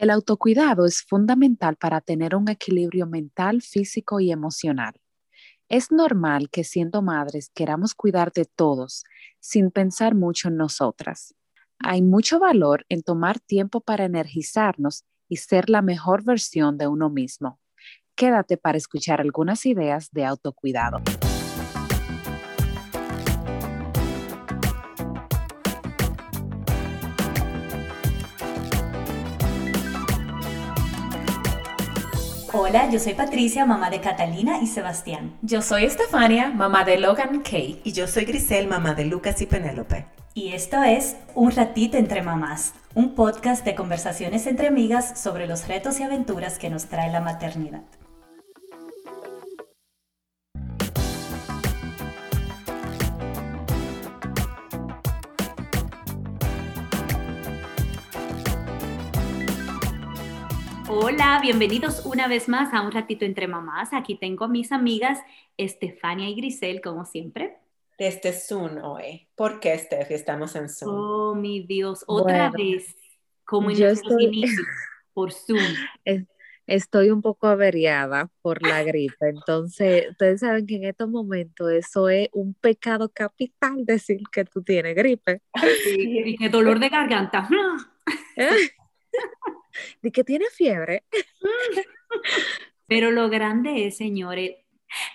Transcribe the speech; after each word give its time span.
El 0.00 0.08
autocuidado 0.08 0.86
es 0.86 1.02
fundamental 1.02 1.76
para 1.76 2.00
tener 2.00 2.34
un 2.34 2.48
equilibrio 2.48 3.06
mental, 3.06 3.60
físico 3.60 4.18
y 4.18 4.32
emocional. 4.32 4.94
Es 5.68 5.92
normal 5.92 6.48
que 6.48 6.64
siendo 6.64 7.02
madres 7.02 7.50
queramos 7.54 7.92
cuidar 7.92 8.32
de 8.32 8.46
todos 8.46 9.04
sin 9.40 9.70
pensar 9.70 10.14
mucho 10.14 10.48
en 10.48 10.56
nosotras. 10.56 11.34
Hay 11.78 12.00
mucho 12.00 12.38
valor 12.38 12.86
en 12.88 13.02
tomar 13.02 13.40
tiempo 13.40 13.82
para 13.82 14.06
energizarnos 14.06 15.04
y 15.28 15.36
ser 15.36 15.68
la 15.68 15.82
mejor 15.82 16.24
versión 16.24 16.78
de 16.78 16.86
uno 16.86 17.10
mismo. 17.10 17.60
Quédate 18.16 18.56
para 18.56 18.78
escuchar 18.78 19.20
algunas 19.20 19.66
ideas 19.66 20.08
de 20.12 20.24
autocuidado. 20.24 21.02
Hola, 32.70 32.88
yo 32.88 33.00
soy 33.00 33.14
Patricia, 33.14 33.66
mamá 33.66 33.90
de 33.90 34.00
Catalina 34.00 34.60
y 34.62 34.68
Sebastián. 34.68 35.36
Yo 35.42 35.60
soy 35.60 35.86
Estefania, 35.86 36.52
mamá 36.54 36.84
de 36.84 37.00
Logan 37.00 37.40
Kay. 37.40 37.80
Y 37.82 37.90
yo 37.90 38.06
soy 38.06 38.24
Grisel, 38.24 38.68
mamá 38.68 38.94
de 38.94 39.06
Lucas 39.06 39.42
y 39.42 39.46
Penélope. 39.46 40.06
Y 40.34 40.52
esto 40.52 40.80
es 40.84 41.16
Un 41.34 41.50
ratito 41.50 41.96
entre 41.96 42.22
mamás, 42.22 42.74
un 42.94 43.16
podcast 43.16 43.64
de 43.64 43.74
conversaciones 43.74 44.46
entre 44.46 44.68
amigas 44.68 45.20
sobre 45.20 45.48
los 45.48 45.66
retos 45.66 45.98
y 45.98 46.04
aventuras 46.04 46.60
que 46.60 46.70
nos 46.70 46.84
trae 46.84 47.10
la 47.10 47.20
maternidad. 47.20 47.82
Hola, 60.92 61.38
bienvenidos 61.40 62.04
una 62.04 62.26
vez 62.26 62.48
más 62.48 62.74
a 62.74 62.82
Un 62.82 62.90
Ratito 62.90 63.24
Entre 63.24 63.46
Mamás. 63.46 63.90
Aquí 63.92 64.16
tengo 64.16 64.46
a 64.46 64.48
mis 64.48 64.72
amigas 64.72 65.20
Estefania 65.56 66.28
y 66.28 66.34
Grisel, 66.34 66.80
como 66.80 67.04
siempre. 67.04 67.58
Desde 67.96 68.32
Zoom 68.32 68.82
hoy. 68.82 69.28
¿Por 69.36 69.60
qué, 69.60 69.78
Steffi, 69.78 70.14
estamos 70.14 70.56
en 70.56 70.68
Zoom? 70.68 70.92
Oh, 70.92 71.34
mi 71.36 71.60
Dios, 71.60 72.02
otra 72.08 72.50
vez, 72.50 72.96
como 73.44 73.70
en 73.70 73.78
nuestros 73.78 74.20
inicios, 74.20 74.66
por 75.14 75.32
Zoom. 75.32 75.62
Estoy 76.66 77.10
un 77.10 77.22
poco 77.22 77.46
averiada 77.46 78.28
por 78.42 78.60
la 78.60 78.82
gripe, 78.82 79.28
entonces 79.28 80.10
ustedes 80.10 80.40
saben 80.40 80.66
que 80.66 80.74
en 80.74 80.86
estos 80.86 81.08
momentos 81.08 81.70
eso 81.70 82.08
es 82.08 82.28
un 82.32 82.52
pecado 82.54 83.08
capital 83.10 83.86
decir 83.86 84.22
que 84.32 84.44
tú 84.44 84.60
tienes 84.64 84.96
gripe. 84.96 85.40
Sí, 85.84 86.22
y 86.24 86.36
que 86.36 86.48
dolor 86.48 86.80
de 86.80 86.88
garganta. 86.88 87.48
de 90.02 90.12
que 90.12 90.24
tiene 90.24 90.46
fiebre. 90.52 91.04
Pero 92.86 93.10
lo 93.10 93.28
grande 93.28 93.86
es, 93.86 93.96
señores, 93.96 94.56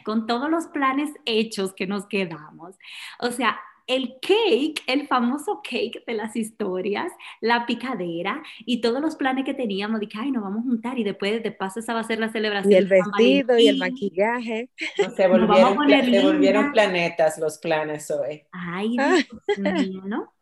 con 0.03 0.27
todos 0.27 0.49
los 0.49 0.67
planes 0.67 1.09
hechos 1.25 1.73
que 1.73 1.87
nos 1.87 2.05
quedamos. 2.07 2.77
O 3.19 3.31
sea, 3.31 3.59
el 3.87 4.15
cake, 4.19 4.81
el 4.87 5.07
famoso 5.07 5.61
cake 5.63 6.03
de 6.07 6.13
las 6.13 6.35
historias, 6.35 7.11
la 7.39 7.65
picadera 7.65 8.41
y 8.65 8.81
todos 8.81 9.01
los 9.01 9.15
planes 9.15 9.45
que 9.45 9.53
teníamos 9.53 9.99
de 9.99 10.07
que, 10.07 10.17
ay, 10.17 10.31
nos 10.31 10.43
vamos 10.43 10.61
a 10.61 10.63
juntar 10.63 10.97
y 10.97 11.03
después 11.03 11.43
de 11.43 11.51
paso 11.51 11.79
esa 11.79 11.93
va 11.93 11.99
a 11.99 12.03
ser 12.03 12.19
la 12.19 12.29
celebración. 12.29 12.71
Y 12.71 12.75
el 12.75 12.87
vestido 12.87 13.57
y 13.57 13.67
el 13.67 13.77
maquillaje. 13.77 14.69
se, 15.15 15.27
volvieron, 15.27 16.71
planetas 16.71 17.37
los 17.37 17.57
planes 17.59 18.09
hoy. 18.09 18.43
Ay, 18.51 18.95
ah. 18.99 19.17
Dios 19.57 19.87
mío, 19.87 20.01
¿no? 20.05 20.34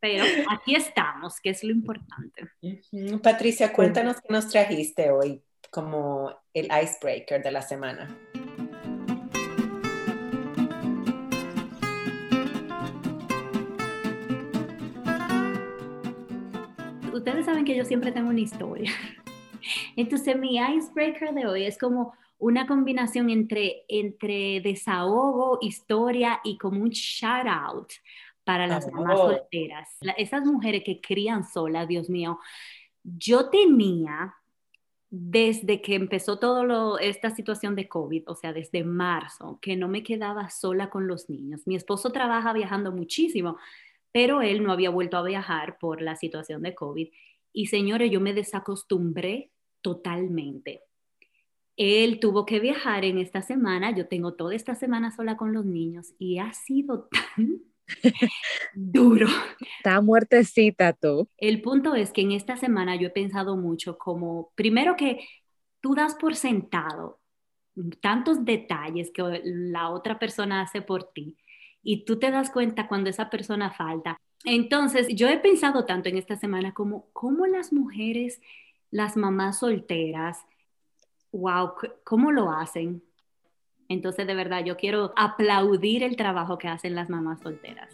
Pero 0.00 0.24
aquí 0.50 0.74
estamos, 0.74 1.38
que 1.40 1.50
es 1.50 1.62
lo 1.62 1.70
importante. 1.70 2.48
Patricia, 3.22 3.72
cuéntanos 3.72 4.16
qué 4.20 4.32
nos 4.32 4.48
trajiste 4.48 5.10
hoy 5.10 5.42
como 5.70 6.34
el 6.54 6.66
icebreaker 6.66 7.42
de 7.42 7.50
la 7.50 7.62
semana. 7.62 8.08
Ustedes 17.12 17.44
saben 17.44 17.64
que 17.66 17.76
yo 17.76 17.84
siempre 17.84 18.10
tengo 18.10 18.30
una 18.30 18.40
historia. 18.40 18.90
Entonces 19.96 20.36
mi 20.36 20.56
icebreaker 20.56 21.34
de 21.34 21.46
hoy 21.46 21.64
es 21.64 21.76
como 21.76 22.14
una 22.38 22.66
combinación 22.66 23.28
entre, 23.28 23.84
entre 23.88 24.62
desahogo, 24.62 25.58
historia 25.60 26.40
y 26.42 26.56
como 26.56 26.80
un 26.80 26.88
shout 26.88 27.46
out 27.46 27.92
para 28.44 28.66
las 28.66 28.90
mamás 28.90 29.18
solteras. 29.18 29.88
esas 30.16 30.44
mujeres 30.44 30.82
que 30.84 31.00
crían 31.00 31.44
solas, 31.44 31.88
Dios 31.88 32.08
mío, 32.08 32.38
yo 33.02 33.50
tenía 33.50 34.34
desde 35.10 35.82
que 35.82 35.96
empezó 35.96 36.38
todo 36.38 36.98
esta 36.98 37.30
situación 37.30 37.74
de 37.74 37.88
COVID, 37.88 38.24
o 38.28 38.36
sea, 38.36 38.52
desde 38.52 38.84
marzo, 38.84 39.58
que 39.60 39.76
no 39.76 39.88
me 39.88 40.04
quedaba 40.04 40.50
sola 40.50 40.88
con 40.88 41.08
los 41.08 41.28
niños. 41.28 41.66
Mi 41.66 41.74
esposo 41.74 42.12
trabaja 42.12 42.52
viajando 42.52 42.92
muchísimo, 42.92 43.56
pero 44.12 44.40
él 44.40 44.62
no 44.62 44.72
había 44.72 44.90
vuelto 44.90 45.16
a 45.16 45.24
viajar 45.24 45.78
por 45.78 46.00
la 46.00 46.14
situación 46.14 46.62
de 46.62 46.76
COVID. 46.76 47.08
Y 47.52 47.66
señores, 47.66 48.10
yo 48.10 48.20
me 48.20 48.34
desacostumbré 48.34 49.50
totalmente. 49.80 50.82
Él 51.76 52.20
tuvo 52.20 52.46
que 52.46 52.60
viajar 52.60 53.04
en 53.04 53.18
esta 53.18 53.42
semana, 53.42 53.90
yo 53.96 54.06
tengo 54.06 54.34
toda 54.34 54.54
esta 54.54 54.76
semana 54.76 55.10
sola 55.10 55.36
con 55.36 55.52
los 55.52 55.64
niños 55.64 56.14
y 56.18 56.38
ha 56.38 56.52
sido 56.52 57.08
tan 57.36 57.62
duro. 58.74 59.26
Está 59.78 60.00
muertecita 60.00 60.92
tú. 60.92 61.28
El 61.36 61.62
punto 61.62 61.94
es 61.94 62.12
que 62.12 62.22
en 62.22 62.32
esta 62.32 62.56
semana 62.56 62.96
yo 62.96 63.08
he 63.08 63.10
pensado 63.10 63.56
mucho 63.56 63.98
como, 63.98 64.52
primero 64.54 64.96
que 64.96 65.26
tú 65.80 65.94
das 65.94 66.14
por 66.14 66.36
sentado 66.36 67.20
tantos 68.00 68.44
detalles 68.44 69.10
que 69.12 69.40
la 69.44 69.90
otra 69.90 70.18
persona 70.18 70.62
hace 70.62 70.82
por 70.82 71.12
ti 71.12 71.36
y 71.82 72.04
tú 72.04 72.18
te 72.18 72.30
das 72.30 72.50
cuenta 72.50 72.88
cuando 72.88 73.10
esa 73.10 73.30
persona 73.30 73.70
falta. 73.70 74.20
Entonces, 74.44 75.08
yo 75.08 75.28
he 75.28 75.38
pensado 75.38 75.84
tanto 75.84 76.08
en 76.08 76.16
esta 76.16 76.36
semana 76.36 76.72
como 76.74 77.10
cómo 77.12 77.46
las 77.46 77.72
mujeres, 77.72 78.40
las 78.90 79.16
mamás 79.16 79.60
solteras, 79.60 80.38
wow, 81.32 81.72
¿cómo 82.04 82.32
lo 82.32 82.50
hacen? 82.50 83.02
Entonces, 83.90 84.24
de 84.24 84.36
verdad, 84.36 84.64
yo 84.64 84.76
quiero 84.76 85.12
aplaudir 85.16 86.04
el 86.04 86.14
trabajo 86.14 86.58
que 86.58 86.68
hacen 86.68 86.94
las 86.94 87.10
mamás 87.10 87.40
solteras. 87.40 87.92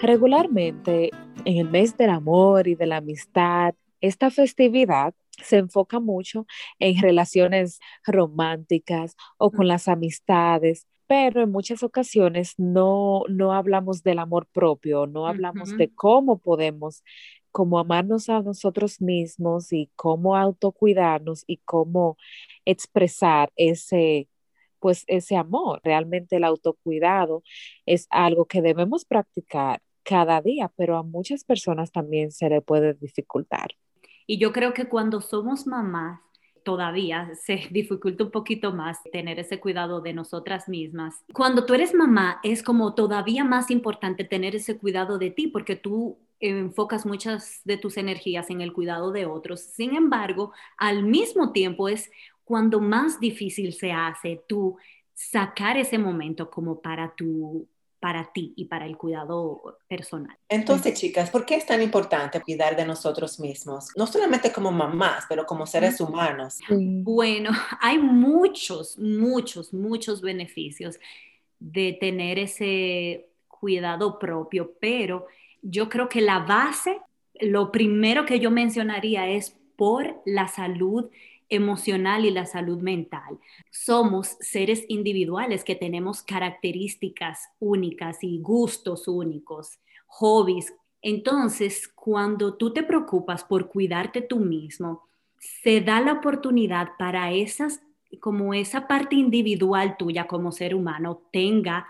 Regularmente, 0.00 1.10
en 1.44 1.58
el 1.58 1.68
mes 1.68 1.94
del 1.98 2.08
amor 2.08 2.66
y 2.66 2.74
de 2.74 2.86
la 2.86 2.96
amistad, 2.96 3.74
esta 4.00 4.30
festividad 4.30 5.14
se 5.42 5.58
enfoca 5.58 6.00
mucho 6.00 6.46
en 6.78 7.02
relaciones 7.02 7.80
románticas 8.06 9.14
o 9.36 9.50
con 9.50 9.68
las 9.68 9.88
amistades, 9.88 10.86
pero 11.06 11.42
en 11.42 11.50
muchas 11.50 11.82
ocasiones 11.82 12.54
no, 12.56 13.24
no 13.28 13.52
hablamos 13.52 14.02
del 14.02 14.20
amor 14.20 14.46
propio, 14.46 15.06
no 15.06 15.26
hablamos 15.26 15.76
de 15.76 15.92
cómo 15.94 16.38
podemos 16.38 17.02
cómo 17.54 17.78
amarnos 17.78 18.28
a 18.30 18.42
nosotros 18.42 19.00
mismos 19.00 19.72
y 19.72 19.88
cómo 19.94 20.36
autocuidarnos 20.36 21.44
y 21.46 21.58
cómo 21.58 22.16
expresar 22.64 23.52
ese, 23.54 24.28
pues 24.80 25.04
ese 25.06 25.36
amor. 25.36 25.80
Realmente 25.84 26.34
el 26.34 26.42
autocuidado 26.42 27.44
es 27.86 28.08
algo 28.10 28.46
que 28.46 28.60
debemos 28.60 29.04
practicar 29.04 29.80
cada 30.02 30.42
día, 30.42 30.72
pero 30.74 30.96
a 30.96 31.04
muchas 31.04 31.44
personas 31.44 31.92
también 31.92 32.32
se 32.32 32.48
le 32.48 32.60
puede 32.60 32.94
dificultar. 32.94 33.68
Y 34.26 34.38
yo 34.38 34.52
creo 34.52 34.74
que 34.74 34.88
cuando 34.88 35.20
somos 35.20 35.64
mamás, 35.64 36.18
todavía 36.64 37.30
se 37.40 37.68
dificulta 37.70 38.24
un 38.24 38.32
poquito 38.32 38.72
más 38.72 38.98
tener 39.12 39.38
ese 39.38 39.60
cuidado 39.60 40.00
de 40.00 40.12
nosotras 40.12 40.68
mismas. 40.68 41.14
Cuando 41.32 41.66
tú 41.66 41.74
eres 41.74 41.94
mamá, 41.94 42.40
es 42.42 42.64
como 42.64 42.96
todavía 42.96 43.44
más 43.44 43.70
importante 43.70 44.24
tener 44.24 44.56
ese 44.56 44.76
cuidado 44.76 45.18
de 45.18 45.30
ti, 45.30 45.46
porque 45.46 45.76
tú 45.76 46.18
enfocas 46.48 47.06
muchas 47.06 47.60
de 47.64 47.76
tus 47.76 47.96
energías 47.96 48.50
en 48.50 48.60
el 48.60 48.72
cuidado 48.72 49.12
de 49.12 49.26
otros. 49.26 49.60
Sin 49.60 49.96
embargo, 49.96 50.52
al 50.76 51.02
mismo 51.02 51.52
tiempo 51.52 51.88
es 51.88 52.10
cuando 52.44 52.80
más 52.80 53.20
difícil 53.20 53.72
se 53.72 53.92
hace 53.92 54.42
tú 54.48 54.76
sacar 55.14 55.76
ese 55.76 55.98
momento 55.98 56.50
como 56.50 56.80
para 56.80 57.14
tu 57.14 57.68
para 58.04 58.30
ti 58.34 58.52
y 58.54 58.66
para 58.66 58.84
el 58.84 58.98
cuidado 58.98 59.78
personal. 59.88 60.36
Entonces, 60.50 60.92
chicas, 60.92 61.30
¿por 61.30 61.46
qué 61.46 61.54
es 61.54 61.64
tan 61.64 61.80
importante 61.80 62.38
cuidar 62.42 62.76
de 62.76 62.84
nosotros 62.84 63.40
mismos? 63.40 63.86
No 63.96 64.06
solamente 64.06 64.52
como 64.52 64.70
mamás, 64.70 65.24
pero 65.26 65.46
como 65.46 65.66
seres 65.66 65.98
humanos. 66.02 66.58
Bueno, 66.68 67.50
hay 67.80 67.96
muchos, 67.96 68.98
muchos, 68.98 69.72
muchos 69.72 70.20
beneficios 70.20 70.98
de 71.58 71.96
tener 71.98 72.38
ese 72.38 73.30
cuidado 73.48 74.18
propio, 74.18 74.74
pero 74.78 75.26
yo 75.64 75.88
creo 75.88 76.08
que 76.08 76.20
la 76.20 76.40
base, 76.40 77.00
lo 77.40 77.72
primero 77.72 78.26
que 78.26 78.38
yo 78.38 78.50
mencionaría 78.50 79.28
es 79.28 79.56
por 79.76 80.20
la 80.26 80.46
salud 80.46 81.10
emocional 81.48 82.24
y 82.24 82.30
la 82.30 82.46
salud 82.46 82.80
mental. 82.80 83.38
Somos 83.70 84.36
seres 84.40 84.84
individuales 84.88 85.64
que 85.64 85.74
tenemos 85.74 86.22
características 86.22 87.48
únicas 87.58 88.22
y 88.22 88.40
gustos 88.40 89.08
únicos, 89.08 89.78
hobbies. 90.06 90.74
Entonces, 91.00 91.88
cuando 91.88 92.54
tú 92.56 92.72
te 92.72 92.82
preocupas 92.82 93.42
por 93.42 93.68
cuidarte 93.68 94.20
tú 94.20 94.40
mismo, 94.40 95.08
se 95.38 95.80
da 95.80 96.00
la 96.00 96.12
oportunidad 96.12 96.90
para 96.98 97.32
esas, 97.32 97.80
como 98.20 98.54
esa 98.54 98.86
parte 98.86 99.16
individual 99.16 99.96
tuya 99.96 100.26
como 100.26 100.52
ser 100.52 100.74
humano 100.74 101.22
tenga 101.32 101.86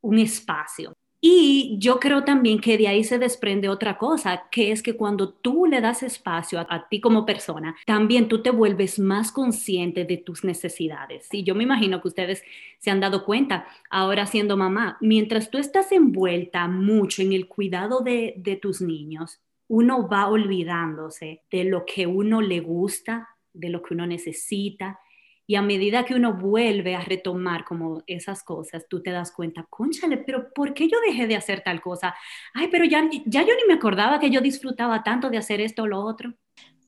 un 0.00 0.18
espacio. 0.18 0.92
Y 1.26 1.76
yo 1.78 2.00
creo 2.00 2.22
también 2.22 2.60
que 2.60 2.76
de 2.76 2.86
ahí 2.86 3.02
se 3.02 3.18
desprende 3.18 3.70
otra 3.70 3.96
cosa, 3.96 4.44
que 4.50 4.72
es 4.72 4.82
que 4.82 4.94
cuando 4.94 5.30
tú 5.30 5.64
le 5.64 5.80
das 5.80 6.02
espacio 6.02 6.60
a, 6.60 6.86
ti 6.90 7.00
como 7.00 7.24
persona, 7.24 7.74
también 7.86 8.28
tú 8.28 8.42
te 8.42 8.50
vuelves 8.50 8.98
más 8.98 9.32
consciente 9.32 10.04
de 10.04 10.18
tus 10.18 10.44
necesidades. 10.44 11.32
Y 11.32 11.42
yo 11.42 11.54
me 11.54 11.62
imagino 11.62 12.02
que 12.02 12.08
ustedes 12.08 12.42
se 12.78 12.90
han 12.90 13.00
dado 13.00 13.24
cuenta 13.24 13.66
ahora 13.88 14.26
siendo 14.26 14.58
mamá, 14.58 14.98
mientras 15.00 15.50
tú 15.50 15.56
estás 15.56 15.92
envuelta 15.92 16.68
mucho 16.68 17.22
en 17.22 17.32
el 17.32 17.48
cuidado 17.48 18.00
de, 18.00 18.34
de 18.36 18.56
tus 18.56 18.82
niños, 18.82 19.40
uno 19.66 20.06
va 20.06 20.28
olvidándose 20.28 21.40
de 21.50 21.64
lo 21.64 21.86
que 21.86 22.06
uno 22.06 22.42
le 22.42 22.60
gusta, 22.60 23.30
de 23.54 23.70
lo 23.70 23.82
que 23.82 23.94
uno 23.94 24.06
necesita, 24.06 25.00
y 25.46 25.56
a 25.56 25.62
medida 25.62 26.04
que 26.04 26.14
uno 26.14 26.34
vuelve 26.34 26.94
a 26.94 27.00
retomar 27.00 27.64
como 27.64 28.02
esas 28.06 28.42
cosas, 28.42 28.86
tú 28.88 29.02
te 29.02 29.10
das 29.10 29.32
cuenta, 29.32 29.66
conchale, 29.68 30.18
pero 30.18 30.52
¿por 30.52 30.74
qué 30.74 30.88
yo 30.88 30.98
dejé 31.06 31.26
de 31.26 31.36
hacer 31.36 31.62
tal 31.62 31.80
cosa? 31.80 32.14
Ay, 32.54 32.68
pero 32.70 32.84
ya, 32.84 33.08
ya 33.26 33.42
yo 33.42 33.54
ni 33.54 33.66
me 33.66 33.74
acordaba 33.74 34.18
que 34.18 34.30
yo 34.30 34.40
disfrutaba 34.40 35.02
tanto 35.02 35.30
de 35.30 35.38
hacer 35.38 35.60
esto 35.60 35.82
o 35.82 35.86
lo 35.86 36.00
otro. 36.00 36.34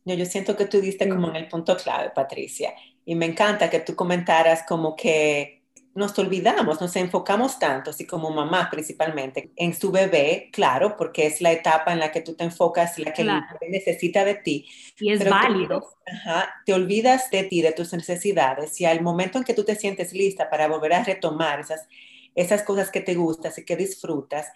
Yo, 0.04 0.14
yo 0.14 0.24
siento 0.24 0.56
que 0.56 0.66
tú 0.66 0.80
diste 0.80 1.08
como 1.08 1.28
en 1.28 1.36
el 1.36 1.48
punto 1.48 1.76
clave, 1.76 2.10
Patricia. 2.14 2.72
Y 3.04 3.14
me 3.14 3.26
encanta 3.26 3.68
que 3.68 3.80
tú 3.80 3.94
comentaras 3.94 4.64
como 4.66 4.96
que 4.96 5.55
nos 5.96 6.18
olvidamos, 6.18 6.78
nos 6.78 6.94
enfocamos 6.94 7.58
tanto, 7.58 7.90
así 7.90 8.06
como 8.06 8.30
mamá 8.30 8.68
principalmente, 8.70 9.50
en 9.56 9.74
su 9.74 9.90
bebé, 9.90 10.50
claro, 10.52 10.94
porque 10.96 11.26
es 11.26 11.40
la 11.40 11.52
etapa 11.52 11.92
en 11.92 12.00
la 12.00 12.12
que 12.12 12.20
tú 12.20 12.34
te 12.34 12.44
enfocas, 12.44 12.98
la 12.98 13.14
que 13.14 13.24
necesita 13.68 14.22
de 14.24 14.34
ti. 14.34 14.68
Y 14.98 15.10
es 15.10 15.28
válido. 15.28 15.94
Te, 16.04 16.12
ajá, 16.12 16.62
te 16.66 16.74
olvidas 16.74 17.30
de 17.30 17.44
ti, 17.44 17.62
de 17.62 17.72
tus 17.72 17.94
necesidades, 17.94 18.78
y 18.78 18.84
al 18.84 19.00
momento 19.00 19.38
en 19.38 19.44
que 19.44 19.54
tú 19.54 19.64
te 19.64 19.74
sientes 19.74 20.12
lista 20.12 20.50
para 20.50 20.68
volver 20.68 20.92
a 20.92 21.02
retomar 21.02 21.60
esas, 21.60 21.88
esas 22.34 22.62
cosas 22.62 22.90
que 22.90 23.00
te 23.00 23.14
gustan 23.14 23.52
y 23.56 23.64
que 23.64 23.76
disfrutas, 23.76 24.48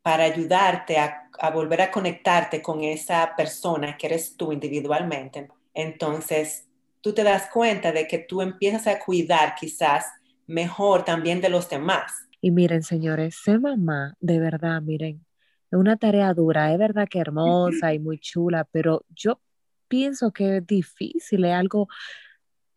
para 0.00 0.24
ayudarte 0.24 0.98
a, 0.98 1.28
a 1.38 1.50
volver 1.50 1.80
a 1.80 1.90
conectarte 1.90 2.62
con 2.62 2.84
esa 2.84 3.34
persona 3.36 3.96
que 3.96 4.06
eres 4.06 4.36
tú 4.36 4.52
individualmente, 4.52 5.48
entonces 5.72 6.68
tú 7.00 7.12
te 7.12 7.24
das 7.24 7.48
cuenta 7.50 7.90
de 7.90 8.06
que 8.06 8.18
tú 8.18 8.42
empiezas 8.42 8.86
a 8.86 8.98
cuidar 9.00 9.56
quizás 9.56 10.06
mejor 10.46 11.04
también 11.04 11.40
de 11.40 11.48
los 11.48 11.68
demás. 11.68 12.28
Y 12.40 12.50
miren, 12.50 12.82
señores, 12.82 13.36
ser 13.42 13.60
mamá, 13.60 14.16
de 14.20 14.38
verdad, 14.38 14.82
miren, 14.82 15.24
es 15.70 15.78
una 15.78 15.96
tarea 15.96 16.32
dura, 16.34 16.72
es 16.72 16.78
verdad 16.78 17.08
que 17.08 17.18
hermosa 17.18 17.94
y 17.94 17.98
muy 17.98 18.18
chula, 18.18 18.68
pero 18.70 19.04
yo 19.14 19.40
pienso 19.88 20.32
que 20.32 20.58
es 20.58 20.66
difícil, 20.66 21.44
es 21.44 21.52
algo, 21.52 21.88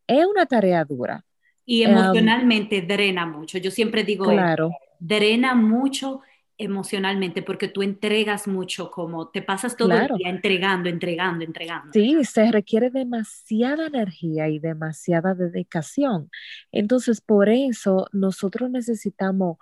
es 0.07 0.25
una 0.25 0.45
tarea 0.45 0.83
dura. 0.85 1.23
Y 1.65 1.83
emocionalmente 1.83 2.81
drena 2.81 3.25
mucho. 3.25 3.57
Yo 3.57 3.71
siempre 3.71 4.03
digo, 4.03 4.25
claro. 4.25 4.71
drena 4.99 5.53
mucho 5.53 6.21
emocionalmente 6.57 7.43
porque 7.43 7.67
tú 7.67 7.83
entregas 7.83 8.47
mucho, 8.47 8.89
como 8.89 9.29
te 9.29 9.41
pasas 9.41 9.77
todo 9.77 9.91
el 9.91 10.07
día 10.17 10.29
entregando, 10.29 10.89
entregando, 10.89 11.43
entregando. 11.43 11.91
Sí, 11.93 12.23
se 12.23 12.51
requiere 12.51 12.89
demasiada 12.89 13.87
energía 13.87 14.49
y 14.49 14.59
demasiada 14.59 15.35
dedicación. 15.35 16.29
Entonces, 16.71 17.21
por 17.21 17.49
eso 17.49 18.07
nosotros 18.11 18.71
necesitamos 18.71 19.57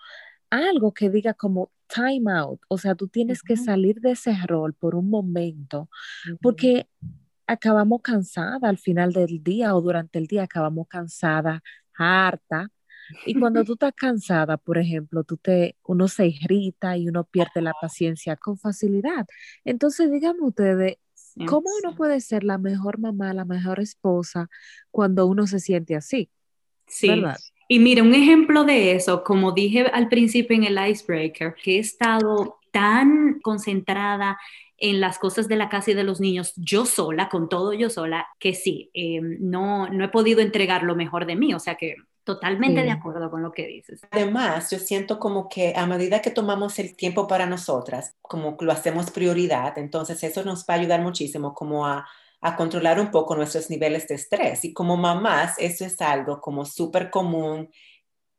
algo 0.50 0.94
que 0.94 1.09
diga 1.09 1.33
como 1.33 1.71
time 1.94 2.31
out, 2.31 2.62
o 2.68 2.77
sea, 2.77 2.95
tú 2.95 3.07
tienes 3.07 3.41
que 3.44 3.57
salir 3.57 4.00
de 4.01 4.12
ese 4.12 4.36
rol 4.48 4.74
por 4.74 4.95
un 4.95 5.09
momento, 5.09 5.89
porque 6.41 6.88
acabamos 7.48 8.01
cansada 8.01 8.69
al 8.69 8.77
final 8.77 9.13
del 9.13 9.44
día 9.44 9.75
o 9.75 9.81
durante 9.81 10.18
el 10.18 10.27
día, 10.27 10.44
acabamos 10.44 10.88
cansada, 10.88 11.62
harta, 11.94 12.69
y 13.25 13.40
cuando 13.40 13.63
tú 13.63 13.74
estás 13.74 13.94
cansada, 13.96 14.57
por 14.57 14.78
ejemplo, 14.78 15.24
tú 15.24 15.38
te, 15.38 15.75
uno 15.86 16.07
se 16.07 16.28
irrita 16.28 16.98
y 16.98 17.07
uno 17.07 17.24
pierde 17.24 17.62
la 17.62 17.74
paciencia 17.80 18.36
con 18.36 18.57
facilidad. 18.57 19.25
Entonces, 19.63 20.12
díganme 20.12 20.42
ustedes, 20.42 20.98
¿cómo 21.48 21.69
uno 21.84 21.96
puede 21.96 22.19
ser 22.22 22.44
la 22.44 22.57
mejor 22.57 23.00
mamá, 23.00 23.34
la 23.34 23.46
mejor 23.46 23.80
esposa 23.80 24.50
cuando 24.92 25.25
uno 25.25 25.48
se 25.48 25.60
siente 25.60 25.96
así? 25.96 26.30
Sí. 26.88 27.10
¿verdad? 27.10 27.38
Y 27.68 27.80
mire, 27.80 28.02
un 28.02 28.13
ejemplo 28.13 28.63
de 28.63 28.96
eso, 28.96 29.24
como 29.24 29.51
dije 29.51 29.81
al 29.81 30.08
principio 30.08 30.56
en 30.56 30.66
el 30.66 30.90
icebreaker, 30.90 31.56
que 31.56 31.78
he 31.78 31.80
estado 31.80 32.60
tan 32.72 33.40
concentrada 33.42 34.38
en 34.78 35.00
las 35.00 35.18
cosas 35.18 35.48
de 35.48 35.56
la 35.56 35.69
casa 35.69 35.92
y 35.92 35.94
de 35.94 36.04
los 36.04 36.19
niños 36.19 36.54
yo 36.58 36.86
sola, 36.86 37.30
con 37.30 37.50
todo 37.50 37.74
yo 37.74 37.90
sola, 37.90 38.28
que 38.40 38.54
sí, 38.54 38.92
eh, 38.94 39.19
no, 39.22 39.90
no 39.90 40.06
he 40.06 40.10
podido 40.10 40.42
entregar 40.42 40.84
lo 40.84 40.96
mejor 40.96 41.25
de 41.25 41.36
mí. 41.36 41.54
O 41.54 41.60
sea 41.60 41.75
que 41.75 41.96
Totalmente 42.25 42.81
de 42.81 42.89
acuerdo 42.89 43.30
con 43.30 43.44
lo 43.44 43.51
que 43.51 43.68
dices. 43.68 44.01
Además, 44.10 44.72
yo 44.72 44.80
siento 44.80 45.19
como 45.19 45.48
que 45.48 45.74
a 45.75 45.86
medida 45.86 46.24
que 46.24 46.31
tomamos 46.31 46.80
el 46.80 46.95
tiempo 46.95 47.27
para 47.27 47.45
nosotras, 47.45 48.16
como 48.24 48.57
lo 48.60 48.72
hacemos 48.72 49.12
prioridad, 49.12 49.77
entonces 49.77 50.24
eso 50.24 50.44
nos 50.44 50.62
va 50.62 50.74
a 50.74 50.77
ayudar 50.77 51.01
muchísimo 51.01 51.54
como 51.54 51.86
a, 51.86 52.07
a 52.42 52.56
controlar 52.56 53.00
un 53.00 53.12
poco 53.12 53.36
nuestros 53.36 53.69
niveles 53.69 54.07
de 54.07 54.16
estrés. 54.16 54.66
Y 54.66 54.74
como 54.74 54.98
mamás, 54.98 55.54
eso 55.60 55.86
es 55.86 56.01
algo 56.01 56.42
como 56.42 56.66
súper 56.66 57.12
común 57.12 57.69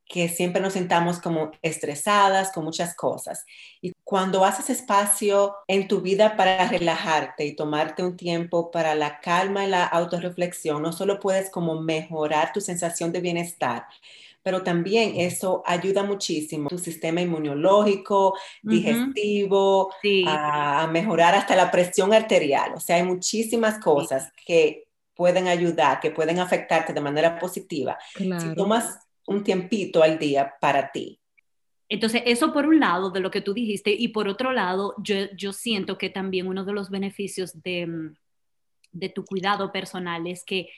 que 0.09 0.29
siempre 0.29 0.63
nos 0.63 0.75
sintamos 0.75 1.21
como 1.21 1.51
estresadas 1.63 2.53
con 2.53 2.65
muchas 2.65 2.95
cosas. 2.95 3.45
Y 3.83 3.93
cuando 4.05 4.45
haces 4.45 4.71
espacio 4.71 5.57
en 5.67 5.89
tu 5.89 6.01
vida 6.01 6.37
para 6.37 6.69
relajarte 6.69 7.45
y 7.45 7.57
tomarte 7.57 8.05
un 8.05 8.17
tiempo 8.17 8.71
para 8.71 8.95
la 8.95 9.21
calma 9.21 9.65
y 9.65 9.69
la 9.69 9.85
autorreflexión, 9.85 10.81
no 10.81 10.93
solo 10.93 11.19
puedes 11.19 11.51
como 11.51 11.81
mejorar 11.81 12.53
tu 12.53 12.61
sensación 12.61 13.11
de 13.11 13.21
bienestar, 13.21 13.87
pero 14.45 14.63
también 14.63 15.15
eso 15.17 15.65
ayuda 15.67 16.05
muchísimo 16.05 16.69
tu 16.69 16.79
sistema 16.79 17.21
inmunológico, 17.21 18.35
digestivo, 18.63 19.91
a, 20.29 20.87
mejorar 20.87 21.35
hasta 21.35 21.57
la 21.57 21.69
presión 21.73 22.15
arterial. 22.15 22.75
O 22.77 22.79
sea, 22.79 22.95
hay 22.95 23.03
muchísimas 23.03 23.81
cosas 23.81 24.33
que 24.47 24.87
pueden 25.17 25.49
ayudar, 25.49 25.99
que 25.99 26.13
pueden 26.13 26.39
afectarte 26.39 26.93
de 26.93 27.01
manera 27.01 27.41
positiva. 27.41 27.99
Si 28.17 28.55
tomas 28.55 29.06
un 29.27 29.43
tiempito 29.43 30.03
al 30.03 30.19
día 30.19 30.55
para 30.61 30.91
ti. 30.93 31.21
Entonces, 31.89 32.23
eso 32.27 32.53
por 32.53 32.67
un 32.67 32.81
lado 32.81 33.11
de 33.11 33.21
lo 33.21 33.31
que 33.31 33.41
tú 33.41 33.55
dijiste 33.55 33.93
y 33.93 34.09
por 34.09 34.29
otro 34.29 34.53
lado, 34.53 34.95
yo, 34.99 35.15
yo 35.37 35.53
siento 35.53 35.99
que 35.99 36.11
también 36.11 36.49
uno 36.49 36.65
de 36.65 36.73
los 36.73 36.91
beneficios 36.91 37.63
de, 37.63 37.87
mm, 37.87 38.17
de 38.93 39.09
tu 39.09 39.25
cuidado 39.25 39.71
personal 39.73 40.27
es 40.27 40.45
que 40.45 40.69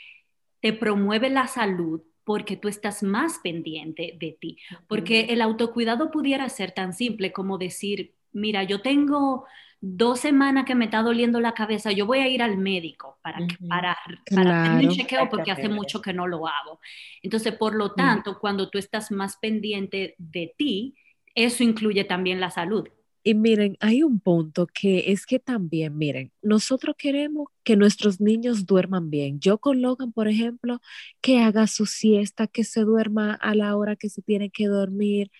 te 0.60 0.72
promueve 0.72 1.30
la 1.30 1.46
salud 1.46 2.02
porque 2.24 2.56
tú 2.56 2.68
estás 2.68 3.02
más 3.02 3.38
pendiente 3.38 4.16
de 4.20 4.36
ti. 4.38 4.58
Porque 4.86 5.20
el 5.30 5.40
autocuidado 5.40 6.10
pudiera 6.10 6.46
ser 6.50 6.72
tan 6.72 6.92
simple 6.92 7.32
como 7.32 7.56
decir, 7.56 8.14
mira, 8.32 8.64
yo 8.64 8.82
tengo 8.82 9.46
dos 9.80 10.20
semanas 10.20 10.64
que 10.64 10.74
me 10.74 10.86
está 10.86 11.02
doliendo 11.02 11.40
la 11.40 11.54
cabeza, 11.54 11.92
yo 11.92 12.06
voy 12.06 12.18
a 12.18 12.28
ir 12.28 12.42
al 12.42 12.56
médico 12.56 13.18
para, 13.22 13.38
para, 13.68 13.96
para 14.34 14.62
hacer 14.62 14.88
un 14.88 14.94
chequeo 14.94 15.28
porque 15.28 15.50
hace 15.50 15.68
mucho 15.68 16.02
que 16.02 16.12
no 16.12 16.26
lo 16.26 16.46
hago. 16.46 16.80
Entonces, 17.22 17.54
por 17.54 17.74
lo 17.74 17.92
tanto, 17.92 18.38
cuando 18.38 18.70
tú 18.70 18.78
estás 18.78 19.10
más 19.10 19.36
pendiente 19.36 20.14
de 20.18 20.54
ti, 20.56 20.96
eso 21.34 21.62
incluye 21.62 22.04
también 22.04 22.40
la 22.40 22.50
salud. 22.50 22.88
Y 23.22 23.34
miren, 23.34 23.76
hay 23.80 24.02
un 24.02 24.20
punto 24.20 24.66
que 24.66 25.12
es 25.12 25.26
que 25.26 25.38
también, 25.38 25.98
miren, 25.98 26.32
nosotros 26.40 26.94
queremos 26.96 27.48
que 27.62 27.76
nuestros 27.76 28.20
niños 28.20 28.64
duerman 28.64 29.10
bien. 29.10 29.38
Yo 29.38 29.58
con 29.58 29.82
Logan, 29.82 30.12
por 30.12 30.28
ejemplo, 30.28 30.80
que 31.20 31.40
haga 31.40 31.66
su 31.66 31.84
siesta, 31.84 32.46
que 32.46 32.64
se 32.64 32.80
duerma 32.82 33.34
a 33.34 33.54
la 33.54 33.76
hora 33.76 33.96
que 33.96 34.08
se 34.08 34.22
tiene 34.22 34.50
que 34.50 34.66
dormir, 34.66 35.30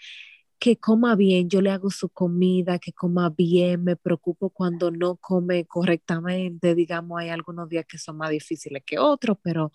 que 0.58 0.76
coma 0.76 1.14
bien, 1.16 1.48
yo 1.48 1.60
le 1.62 1.70
hago 1.70 1.90
su 1.90 2.08
comida, 2.08 2.78
que 2.78 2.92
coma 2.92 3.30
bien, 3.30 3.84
me 3.84 3.96
preocupo 3.96 4.50
cuando 4.50 4.90
no 4.90 5.16
come 5.16 5.66
correctamente, 5.66 6.74
digamos, 6.74 7.20
hay 7.20 7.28
algunos 7.28 7.68
días 7.68 7.86
que 7.86 7.98
son 7.98 8.16
más 8.16 8.30
difíciles 8.30 8.82
que 8.84 8.98
otros, 8.98 9.38
pero 9.42 9.72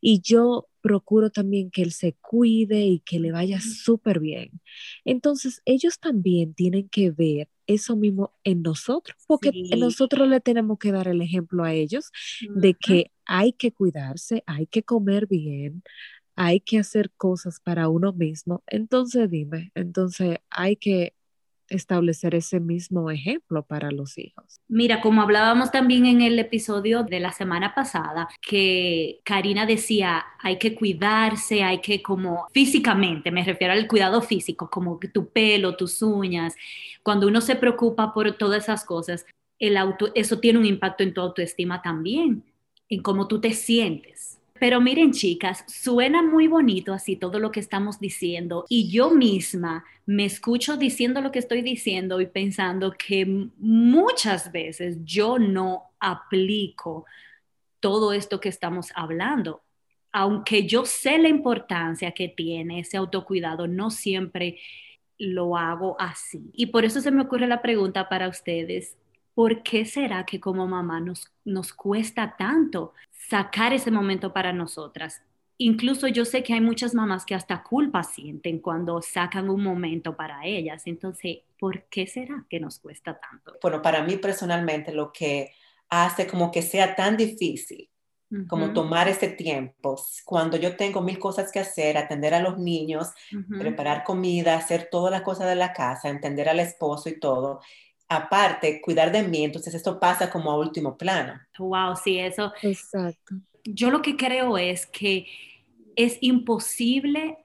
y 0.00 0.20
yo 0.22 0.68
procuro 0.82 1.30
también 1.30 1.70
que 1.70 1.82
él 1.82 1.92
se 1.92 2.14
cuide 2.20 2.82
y 2.86 3.00
que 3.00 3.20
le 3.20 3.32
vaya 3.32 3.60
súper 3.60 4.20
bien. 4.20 4.60
Entonces, 5.04 5.62
ellos 5.64 5.98
también 6.00 6.54
tienen 6.54 6.88
que 6.88 7.10
ver 7.10 7.48
eso 7.66 7.96
mismo 7.96 8.34
en 8.44 8.62
nosotros, 8.62 9.16
porque 9.26 9.52
nosotros 9.78 10.28
le 10.28 10.40
tenemos 10.40 10.78
que 10.78 10.92
dar 10.92 11.08
el 11.08 11.22
ejemplo 11.22 11.64
a 11.64 11.72
ellos 11.72 12.10
de 12.54 12.74
que 12.74 13.12
hay 13.26 13.52
que 13.52 13.72
cuidarse, 13.72 14.42
hay 14.46 14.66
que 14.66 14.82
comer 14.82 15.26
bien, 15.28 15.82
hay 16.42 16.60
que 16.60 16.78
hacer 16.78 17.10
cosas 17.18 17.60
para 17.60 17.90
uno 17.90 18.14
mismo. 18.14 18.62
Entonces 18.66 19.28
dime, 19.28 19.72
entonces 19.74 20.38
hay 20.48 20.76
que 20.76 21.12
establecer 21.68 22.34
ese 22.34 22.60
mismo 22.60 23.10
ejemplo 23.10 23.62
para 23.62 23.90
los 23.90 24.16
hijos. 24.16 24.58
Mira, 24.66 25.02
como 25.02 25.20
hablábamos 25.20 25.70
también 25.70 26.06
en 26.06 26.22
el 26.22 26.38
episodio 26.38 27.02
de 27.02 27.20
la 27.20 27.32
semana 27.32 27.74
pasada, 27.74 28.26
que 28.40 29.20
Karina 29.22 29.66
decía, 29.66 30.24
hay 30.38 30.56
que 30.56 30.74
cuidarse, 30.74 31.62
hay 31.62 31.82
que 31.82 32.00
como 32.00 32.46
físicamente, 32.52 33.30
me 33.30 33.44
refiero 33.44 33.74
al 33.74 33.86
cuidado 33.86 34.22
físico, 34.22 34.70
como 34.70 34.98
tu 35.12 35.28
pelo, 35.28 35.76
tus 35.76 36.00
uñas, 36.00 36.56
cuando 37.02 37.28
uno 37.28 37.42
se 37.42 37.54
preocupa 37.54 38.14
por 38.14 38.32
todas 38.38 38.62
esas 38.62 38.84
cosas, 38.86 39.26
el 39.58 39.76
auto, 39.76 40.10
eso 40.14 40.40
tiene 40.40 40.58
un 40.58 40.64
impacto 40.64 41.02
en 41.02 41.12
tu 41.12 41.20
autoestima 41.20 41.82
también, 41.82 42.42
en 42.88 43.02
cómo 43.02 43.28
tú 43.28 43.42
te 43.42 43.52
sientes. 43.52 44.39
Pero 44.60 44.78
miren, 44.78 45.12
chicas, 45.12 45.64
suena 45.66 46.22
muy 46.22 46.46
bonito 46.46 46.92
así 46.92 47.16
todo 47.16 47.38
lo 47.38 47.50
que 47.50 47.60
estamos 47.60 47.98
diciendo 47.98 48.66
y 48.68 48.90
yo 48.90 49.10
misma 49.10 49.86
me 50.04 50.26
escucho 50.26 50.76
diciendo 50.76 51.22
lo 51.22 51.32
que 51.32 51.38
estoy 51.38 51.62
diciendo 51.62 52.20
y 52.20 52.26
pensando 52.26 52.92
que 52.92 53.24
muchas 53.56 54.52
veces 54.52 54.98
yo 55.02 55.38
no 55.38 55.94
aplico 55.98 57.06
todo 57.80 58.12
esto 58.12 58.38
que 58.38 58.50
estamos 58.50 58.92
hablando. 58.94 59.62
Aunque 60.12 60.66
yo 60.66 60.84
sé 60.84 61.16
la 61.16 61.28
importancia 61.28 62.12
que 62.12 62.28
tiene 62.28 62.80
ese 62.80 62.98
autocuidado, 62.98 63.66
no 63.66 63.90
siempre 63.90 64.58
lo 65.16 65.56
hago 65.56 65.96
así. 65.98 66.50
Y 66.52 66.66
por 66.66 66.84
eso 66.84 67.00
se 67.00 67.10
me 67.10 67.22
ocurre 67.22 67.46
la 67.46 67.62
pregunta 67.62 68.10
para 68.10 68.28
ustedes. 68.28 68.98
¿Por 69.40 69.62
qué 69.62 69.86
será 69.86 70.26
que 70.26 70.38
como 70.38 70.66
mamá 70.66 71.00
nos, 71.00 71.32
nos 71.46 71.72
cuesta 71.72 72.36
tanto 72.36 72.92
sacar 73.30 73.72
ese 73.72 73.90
momento 73.90 74.34
para 74.34 74.52
nosotras. 74.52 75.22
Incluso 75.56 76.08
yo 76.08 76.26
sé 76.26 76.42
que 76.42 76.52
hay 76.52 76.60
muchas 76.60 76.94
mamás 76.94 77.24
que 77.24 77.34
hasta 77.34 77.62
culpa 77.62 78.02
sienten 78.02 78.58
cuando 78.58 79.00
sacan 79.00 79.48
un 79.48 79.62
momento 79.62 80.14
para 80.14 80.44
ellas. 80.44 80.82
Entonces, 80.84 81.38
¿por 81.58 81.84
qué 81.84 82.06
será 82.06 82.44
que 82.50 82.60
nos 82.60 82.80
cuesta 82.80 83.18
tanto? 83.18 83.56
Bueno, 83.62 83.80
para 83.80 84.02
mí 84.02 84.18
personalmente 84.18 84.92
lo 84.92 85.10
que 85.10 85.52
hace 85.88 86.26
como 86.26 86.50
que 86.50 86.60
sea 86.60 86.94
tan 86.94 87.16
difícil 87.16 87.88
como 88.46 88.72
tomar 88.74 89.08
ese 89.08 89.28
tiempo. 89.28 89.96
Cuando 90.24 90.56
yo 90.56 90.76
tengo 90.76 91.00
mil 91.00 91.18
cosas 91.18 91.50
que 91.50 91.58
hacer, 91.58 91.96
atender 91.96 92.32
a 92.34 92.40
los 92.40 92.58
niños, 92.58 93.08
preparar 93.58 94.04
comida, 94.04 94.54
hacer 94.54 94.88
todas 94.90 95.10
las 95.10 95.22
cosas 95.22 95.48
de 95.48 95.56
la 95.56 95.72
casa, 95.72 96.10
entender 96.10 96.48
al 96.48 96.60
esposo 96.60 97.08
y 97.08 97.18
todo, 97.18 97.60
aparte 98.10 98.80
cuidar 98.80 99.12
de 99.12 99.22
mí, 99.22 99.44
entonces 99.44 99.72
esto 99.72 100.00
pasa 100.00 100.30
como 100.30 100.50
a 100.50 100.58
último 100.58 100.98
plano. 100.98 101.40
Wow, 101.58 101.94
sí, 101.94 102.18
eso. 102.18 102.52
Exacto. 102.60 103.36
Yo 103.64 103.90
lo 103.90 104.02
que 104.02 104.16
creo 104.16 104.58
es 104.58 104.84
que 104.86 105.26
es 105.94 106.18
imposible 106.20 107.38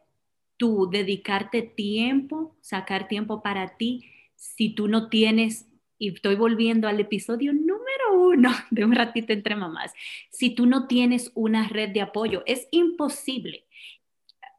tú 0.58 0.90
dedicarte 0.90 1.62
tiempo, 1.62 2.58
sacar 2.62 3.08
tiempo 3.08 3.44
para 3.44 3.78
ti, 3.78 4.06
si 4.36 4.70
tú 4.70 4.88
no 4.88 5.08
tienes, 5.10 5.68
y 6.00 6.14
estoy 6.14 6.36
volviendo 6.36 6.88
al 6.88 7.00
episodio 7.00 7.54
número 7.54 8.14
uno 8.14 8.50
de 8.72 8.86
un 8.86 8.94
ratito 8.94 9.34
entre 9.34 9.56
mamás, 9.56 9.94
si 10.32 10.50
tú 10.50 10.66
no 10.66 10.88
tienes 10.88 11.32
una 11.36 11.68
red 11.68 11.90
de 11.92 12.02
apoyo, 12.02 12.42
es 12.48 12.68
imposible 12.72 13.66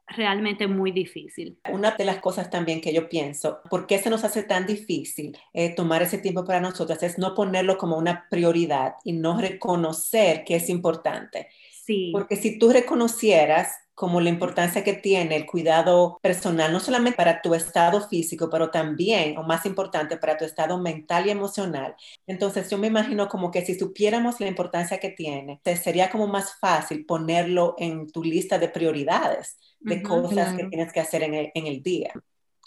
realmente 0.07 0.67
muy 0.67 0.91
difícil. 0.91 1.59
Una 1.69 1.91
de 1.91 2.05
las 2.05 2.19
cosas 2.19 2.49
también 2.49 2.81
que 2.81 2.93
yo 2.93 3.09
pienso, 3.09 3.59
¿por 3.69 3.87
qué 3.87 3.99
se 3.99 4.09
nos 4.09 4.23
hace 4.23 4.43
tan 4.43 4.65
difícil 4.65 5.37
eh, 5.53 5.75
tomar 5.75 6.01
ese 6.01 6.17
tiempo 6.17 6.45
para 6.45 6.61
nosotras? 6.61 7.03
Es 7.03 7.17
no 7.17 7.35
ponerlo 7.35 7.77
como 7.77 7.97
una 7.97 8.27
prioridad 8.29 8.95
y 9.03 9.13
no 9.13 9.39
reconocer 9.39 10.43
que 10.45 10.55
es 10.55 10.69
importante. 10.69 11.49
Sí. 11.83 12.09
Porque 12.13 12.35
si 12.35 12.57
tú 12.57 12.71
reconocieras 12.71 13.71
como 13.97 14.21
la 14.21 14.29
importancia 14.29 14.83
que 14.83 14.93
tiene 14.93 15.35
el 15.35 15.47
cuidado 15.47 16.19
personal, 16.21 16.71
no 16.71 16.79
solamente 16.79 17.17
para 17.17 17.41
tu 17.41 17.55
estado 17.55 18.07
físico, 18.07 18.47
pero 18.47 18.69
también, 18.69 19.35
o 19.39 19.41
más 19.43 19.65
importante, 19.65 20.17
para 20.17 20.37
tu 20.37 20.45
estado 20.45 20.77
mental 20.77 21.25
y 21.25 21.31
emocional. 21.31 21.95
Entonces, 22.27 22.69
yo 22.69 22.77
me 22.77 22.85
imagino 22.85 23.27
como 23.27 23.49
que 23.49 23.65
si 23.65 23.73
supiéramos 23.73 24.39
la 24.39 24.49
importancia 24.49 24.99
que 24.99 25.09
tiene, 25.09 25.59
sería 25.81 26.11
como 26.11 26.27
más 26.27 26.59
fácil 26.59 27.07
ponerlo 27.07 27.73
en 27.79 28.07
tu 28.11 28.23
lista 28.23 28.59
de 28.59 28.69
prioridades, 28.69 29.57
de 29.79 30.03
cosas 30.03 30.55
que 30.55 30.65
tienes 30.65 30.93
que 30.93 30.99
hacer 30.99 31.23
en 31.23 31.33
el, 31.33 31.51
en 31.55 31.65
el 31.65 31.81
día 31.81 32.13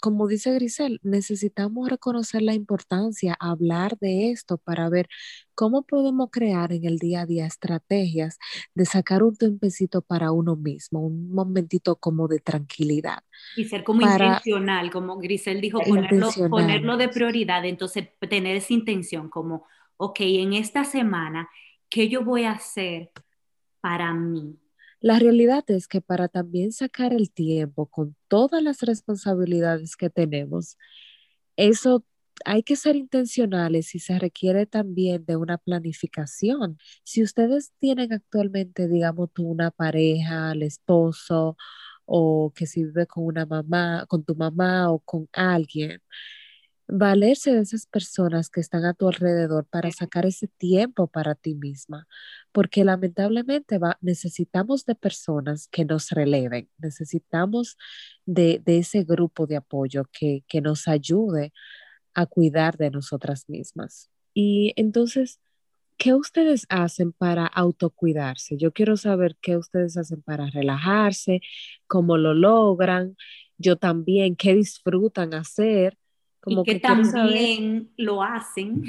como 0.01 0.27
dice 0.27 0.51
Grisel, 0.51 0.99
necesitamos 1.03 1.87
reconocer 1.87 2.41
la 2.41 2.55
importancia, 2.55 3.37
hablar 3.39 3.99
de 3.99 4.31
esto 4.31 4.57
para 4.57 4.89
ver 4.89 5.07
cómo 5.61 5.83
podemos 5.83 6.31
crear 6.31 6.73
en 6.73 6.85
el 6.85 6.97
día 6.97 7.21
a 7.21 7.25
día 7.27 7.45
estrategias 7.45 8.39
de 8.73 8.83
sacar 8.83 9.21
un 9.21 9.35
tiempecito 9.35 10.01
para 10.01 10.31
uno 10.31 10.55
mismo, 10.55 11.05
un 11.05 11.31
momentito 11.31 11.97
como 11.97 12.27
de 12.27 12.39
tranquilidad. 12.39 13.19
Y 13.55 13.65
ser 13.65 13.83
como 13.83 14.01
intencional, 14.01 14.89
como 14.89 15.19
Grisel 15.19 15.61
dijo, 15.61 15.79
ponerlo, 15.79 16.29
ponerlo 16.49 16.97
de 16.97 17.09
prioridad, 17.09 17.63
entonces 17.63 18.07
tener 18.27 18.55
esa 18.55 18.73
intención 18.73 19.29
como, 19.29 19.67
ok, 19.97 20.21
en 20.21 20.53
esta 20.53 20.83
semana, 20.83 21.47
¿qué 21.89 22.09
yo 22.09 22.25
voy 22.25 22.45
a 22.45 22.53
hacer 22.53 23.11
para 23.81 24.15
mí? 24.15 24.57
La 24.99 25.19
realidad 25.19 25.63
es 25.67 25.87
que 25.87 26.01
para 26.01 26.27
también 26.27 26.71
sacar 26.71 27.13
el 27.13 27.29
tiempo 27.31 27.85
con 27.85 28.15
todas 28.27 28.63
las 28.63 28.81
responsabilidades 28.81 29.95
que 29.95 30.09
tenemos, 30.09 30.79
eso 31.55 32.03
hay 32.45 32.63
que 32.63 32.75
ser 32.75 32.95
intencionales 32.95 33.95
y 33.95 33.99
se 33.99 34.19
requiere 34.19 34.65
también 34.65 35.25
de 35.25 35.35
una 35.35 35.57
planificación. 35.57 36.77
Si 37.03 37.23
ustedes 37.23 37.71
tienen 37.79 38.13
actualmente, 38.13 38.87
digamos, 38.87 39.29
una 39.39 39.71
pareja, 39.71 40.51
el 40.53 40.63
esposo, 40.63 41.57
o 42.05 42.51
que 42.55 42.67
si 42.67 42.83
vive 42.85 43.07
con 43.07 43.25
una 43.25 43.45
mamá, 43.45 44.05
con 44.07 44.23
tu 44.23 44.35
mamá 44.35 44.91
o 44.91 44.99
con 44.99 45.27
alguien, 45.33 46.01
valerse 46.91 47.53
de 47.53 47.61
esas 47.61 47.85
personas 47.85 48.49
que 48.49 48.59
están 48.59 48.85
a 48.85 48.93
tu 48.93 49.07
alrededor 49.07 49.65
para 49.67 49.91
sacar 49.91 50.25
ese 50.25 50.47
tiempo 50.47 51.07
para 51.07 51.35
ti 51.35 51.55
misma, 51.55 52.07
porque 52.51 52.83
lamentablemente 52.83 53.77
va, 53.77 53.97
necesitamos 54.01 54.85
de 54.85 54.95
personas 54.95 55.67
que 55.69 55.85
nos 55.85 56.09
releven, 56.09 56.69
necesitamos 56.77 57.77
de, 58.25 58.61
ese 58.65 59.03
grupo 59.03 59.47
de 59.47 59.57
apoyo 59.57 60.03
que, 60.11 60.43
que 60.47 60.61
nos 60.61 60.87
ayude 60.89 61.53
a 62.13 62.25
cuidar 62.25 62.77
de 62.77 62.91
nosotras 62.91 63.49
mismas. 63.49 64.09
Y 64.33 64.73
entonces, 64.75 65.39
¿qué 65.97 66.13
ustedes 66.13 66.65
hacen 66.69 67.11
para 67.11 67.45
autocuidarse? 67.45 68.57
Yo 68.57 68.71
quiero 68.71 68.97
saber 68.97 69.37
qué 69.41 69.57
ustedes 69.57 69.97
hacen 69.97 70.21
para 70.21 70.49
relajarse, 70.49 71.41
cómo 71.87 72.17
lo 72.17 72.33
logran, 72.33 73.17
yo 73.57 73.75
también, 73.75 74.35
qué 74.35 74.55
disfrutan 74.55 75.33
hacer 75.33 75.97
y 76.45 76.63
que, 76.63 76.79
también 76.79 77.91
lo 77.97 78.23
hacen. 78.23 78.83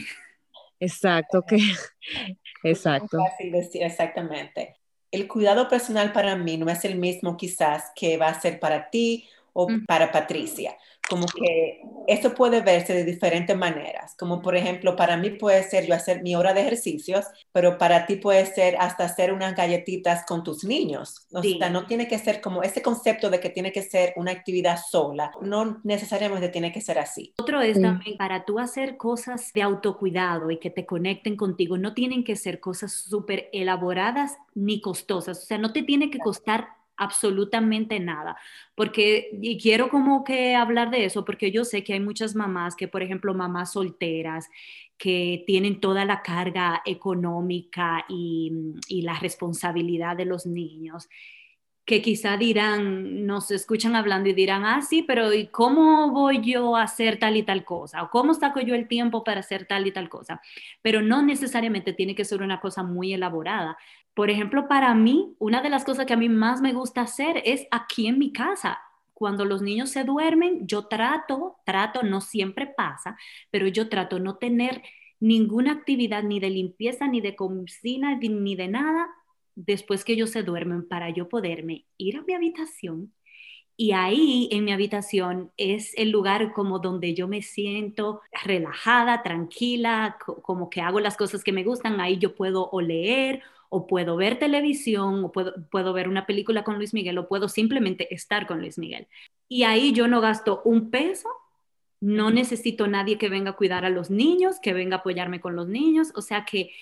Exacto, 0.80 1.42
que 1.42 1.56
exacto. 2.64 3.18
Es 3.18 3.30
fácil 3.30 3.52
decir 3.52 3.82
exactamente. 3.82 4.76
El 5.10 5.28
cuidado 5.28 5.68
personal 5.68 6.12
para 6.12 6.36
mí 6.36 6.56
no 6.56 6.70
es 6.70 6.84
el 6.86 6.98
mismo 6.98 7.36
quizás 7.36 7.92
que 7.94 8.16
va 8.16 8.28
a 8.28 8.40
ser 8.40 8.58
para 8.58 8.88
ti 8.88 9.28
o 9.52 9.68
para 9.86 10.10
Patricia 10.10 10.74
como 11.08 11.26
que 11.26 11.82
eso 12.06 12.34
puede 12.34 12.62
verse 12.62 12.94
de 12.94 13.04
diferentes 13.04 13.56
maneras, 13.56 14.14
como 14.18 14.40
por 14.40 14.56
ejemplo, 14.56 14.96
para 14.96 15.16
mí 15.16 15.30
puede 15.30 15.62
ser 15.62 15.86
yo 15.86 15.94
hacer 15.94 16.22
mi 16.22 16.34
hora 16.34 16.54
de 16.54 16.62
ejercicios, 16.62 17.26
pero 17.52 17.78
para 17.78 18.06
ti 18.06 18.16
puede 18.16 18.46
ser 18.46 18.76
hasta 18.78 19.04
hacer 19.04 19.32
unas 19.32 19.54
galletitas 19.54 20.24
con 20.26 20.42
tus 20.42 20.64
niños. 20.64 21.26
O 21.32 21.42
sea, 21.42 21.70
no 21.70 21.86
tiene 21.86 22.08
que 22.08 22.18
ser 22.18 22.40
como 22.40 22.62
ese 22.62 22.82
concepto 22.82 23.30
de 23.30 23.40
que 23.40 23.50
tiene 23.50 23.72
que 23.72 23.82
ser 23.82 24.14
una 24.16 24.32
actividad 24.32 24.78
sola, 24.90 25.30
no 25.42 25.80
necesariamente 25.84 26.48
tiene 26.48 26.72
que 26.72 26.80
ser 26.80 26.98
así. 26.98 27.34
Otro 27.38 27.60
es 27.60 27.80
también 27.80 28.16
para 28.16 28.44
tú 28.44 28.58
hacer 28.58 28.96
cosas 28.96 29.52
de 29.52 29.62
autocuidado 29.62 30.50
y 30.50 30.58
que 30.58 30.70
te 30.70 30.86
conecten 30.86 31.36
contigo, 31.36 31.78
no 31.78 31.94
tienen 31.94 32.24
que 32.24 32.36
ser 32.36 32.60
cosas 32.60 32.92
súper 32.92 33.48
elaboradas 33.52 34.38
ni 34.54 34.80
costosas, 34.80 35.42
o 35.42 35.46
sea, 35.46 35.58
no 35.58 35.72
te 35.72 35.82
tiene 35.82 36.10
que 36.10 36.18
costar 36.18 36.81
absolutamente 37.02 38.00
nada, 38.00 38.36
porque 38.74 39.30
y 39.40 39.58
quiero 39.58 39.88
como 39.88 40.24
que 40.24 40.54
hablar 40.54 40.90
de 40.90 41.04
eso, 41.04 41.24
porque 41.24 41.50
yo 41.50 41.64
sé 41.64 41.84
que 41.84 41.94
hay 41.94 42.00
muchas 42.00 42.34
mamás 42.34 42.76
que, 42.76 42.88
por 42.88 43.02
ejemplo, 43.02 43.34
mamás 43.34 43.72
solteras, 43.72 44.48
que 44.98 45.42
tienen 45.46 45.80
toda 45.80 46.04
la 46.04 46.22
carga 46.22 46.82
económica 46.84 48.04
y, 48.08 48.52
y 48.88 49.02
la 49.02 49.18
responsabilidad 49.18 50.16
de 50.16 50.26
los 50.26 50.46
niños 50.46 51.08
que 51.84 52.00
quizá 52.00 52.36
dirán, 52.36 53.26
nos 53.26 53.50
escuchan 53.50 53.96
hablando 53.96 54.28
y 54.28 54.34
dirán, 54.34 54.64
ah, 54.64 54.82
sí, 54.82 55.02
pero 55.02 55.32
¿y 55.32 55.48
cómo 55.48 56.12
voy 56.12 56.40
yo 56.40 56.76
a 56.76 56.84
hacer 56.84 57.18
tal 57.18 57.36
y 57.36 57.42
tal 57.42 57.64
cosa? 57.64 58.04
¿O 58.04 58.10
cómo 58.10 58.34
saco 58.34 58.60
yo 58.60 58.76
el 58.76 58.86
tiempo 58.86 59.24
para 59.24 59.40
hacer 59.40 59.66
tal 59.66 59.86
y 59.86 59.92
tal 59.92 60.08
cosa? 60.08 60.40
Pero 60.80 61.02
no 61.02 61.22
necesariamente 61.22 61.92
tiene 61.92 62.14
que 62.14 62.24
ser 62.24 62.40
una 62.42 62.60
cosa 62.60 62.84
muy 62.84 63.12
elaborada. 63.12 63.76
Por 64.14 64.30
ejemplo, 64.30 64.68
para 64.68 64.94
mí, 64.94 65.34
una 65.38 65.62
de 65.62 65.70
las 65.70 65.84
cosas 65.84 66.06
que 66.06 66.12
a 66.12 66.16
mí 66.16 66.28
más 66.28 66.60
me 66.60 66.72
gusta 66.74 67.02
hacer 67.02 67.42
es 67.44 67.66
aquí 67.70 68.06
en 68.06 68.18
mi 68.18 68.32
casa. 68.32 68.80
Cuando 69.14 69.44
los 69.44 69.62
niños 69.62 69.90
se 69.90 70.04
duermen, 70.04 70.66
yo 70.66 70.86
trato, 70.88 71.56
trato, 71.64 72.02
no 72.02 72.20
siempre 72.20 72.66
pasa, 72.66 73.16
pero 73.50 73.68
yo 73.68 73.88
trato 73.88 74.18
no 74.18 74.36
tener 74.36 74.82
ninguna 75.20 75.72
actividad 75.72 76.22
ni 76.24 76.40
de 76.40 76.50
limpieza, 76.50 77.06
ni 77.08 77.20
de 77.20 77.36
cocina, 77.36 78.16
ni 78.20 78.56
de 78.56 78.68
nada 78.68 79.08
después 79.54 80.04
que 80.04 80.14
ellos 80.14 80.30
se 80.30 80.42
duermen 80.42 80.88
para 80.88 81.10
yo 81.10 81.28
poderme 81.28 81.86
ir 81.98 82.16
a 82.16 82.22
mi 82.22 82.34
habitación 82.34 83.12
Y 83.76 83.92
ahí 83.92 84.48
en 84.52 84.64
mi 84.64 84.72
habitación 84.72 85.52
es 85.56 85.92
el 85.98 86.10
lugar 86.10 86.52
como 86.52 86.78
donde 86.78 87.14
yo 87.14 87.26
me 87.28 87.42
siento 87.42 88.20
relajada, 88.44 89.22
tranquila, 89.22 90.18
como 90.42 90.70
que 90.70 90.80
hago 90.82 91.00
las 91.00 91.16
cosas 91.16 91.42
que 91.42 91.52
me 91.52 91.64
gustan. 91.64 92.00
Ahí 92.00 92.18
yo 92.18 92.34
puedo 92.36 92.68
o 92.70 92.80
leer 92.80 93.42
o 93.72 93.86
puedo 93.86 94.16
ver 94.16 94.38
televisión 94.38 95.24
o 95.24 95.32
puedo, 95.32 95.54
puedo 95.70 95.92
ver 95.92 96.08
una 96.08 96.26
película 96.26 96.62
con 96.62 96.76
Luis 96.76 96.92
Miguel 96.94 97.18
o 97.18 97.28
puedo 97.28 97.48
simplemente 97.48 98.14
estar 98.14 98.46
con 98.46 98.60
Luis 98.60 98.78
Miguel. 98.78 99.08
Y 99.48 99.62
ahí 99.64 99.92
yo 99.92 100.08
no 100.08 100.20
gasto 100.20 100.62
un 100.64 100.90
peso 100.90 101.28
no 102.02 102.32
necesito 102.32 102.88
nadie 102.88 103.16
que 103.16 103.28
venga 103.28 103.52
a 103.52 103.56
cuidar 103.56 103.84
a 103.84 103.88
los 103.88 104.10
niños, 104.10 104.58
que 104.60 104.72
venga 104.72 104.96
a 104.96 104.98
apoyarme 104.98 105.40
con 105.40 105.54
los 105.54 105.68
niños. 105.68 106.08
O 106.16 106.20
sea 106.20 106.44
que 106.44 106.72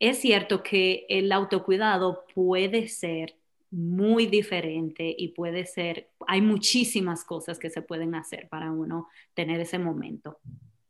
es 0.00 0.18
cierto 0.18 0.64
que 0.64 1.06
el 1.08 1.30
autocuidado 1.30 2.24
puede 2.34 2.88
ser 2.88 3.36
muy 3.70 4.26
diferente 4.26 5.14
y 5.16 5.28
puede 5.28 5.64
ser, 5.64 6.08
hay 6.26 6.40
muchísimas 6.40 7.22
cosas 7.24 7.60
que 7.60 7.70
se 7.70 7.82
pueden 7.82 8.16
hacer 8.16 8.48
para 8.48 8.72
uno 8.72 9.06
tener 9.32 9.60
ese 9.60 9.78
momento. 9.78 10.40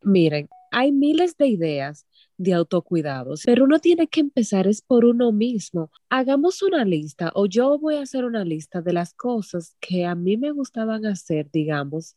Miren, 0.00 0.48
hay 0.70 0.90
miles 0.90 1.36
de 1.36 1.48
ideas 1.48 2.06
de 2.38 2.54
autocuidados, 2.54 3.42
pero 3.44 3.64
uno 3.64 3.78
tiene 3.78 4.08
que 4.08 4.20
empezar 4.20 4.66
es 4.66 4.82
por 4.82 5.04
uno 5.04 5.32
mismo. 5.32 5.90
Hagamos 6.08 6.62
una 6.62 6.84
lista 6.84 7.30
o 7.34 7.46
yo 7.46 7.78
voy 7.78 7.96
a 7.96 8.02
hacer 8.02 8.24
una 8.24 8.44
lista 8.44 8.80
de 8.82 8.92
las 8.92 9.14
cosas 9.14 9.76
que 9.80 10.04
a 10.06 10.14
mí 10.14 10.36
me 10.36 10.50
gustaban 10.50 11.06
hacer, 11.06 11.50
digamos, 11.52 12.16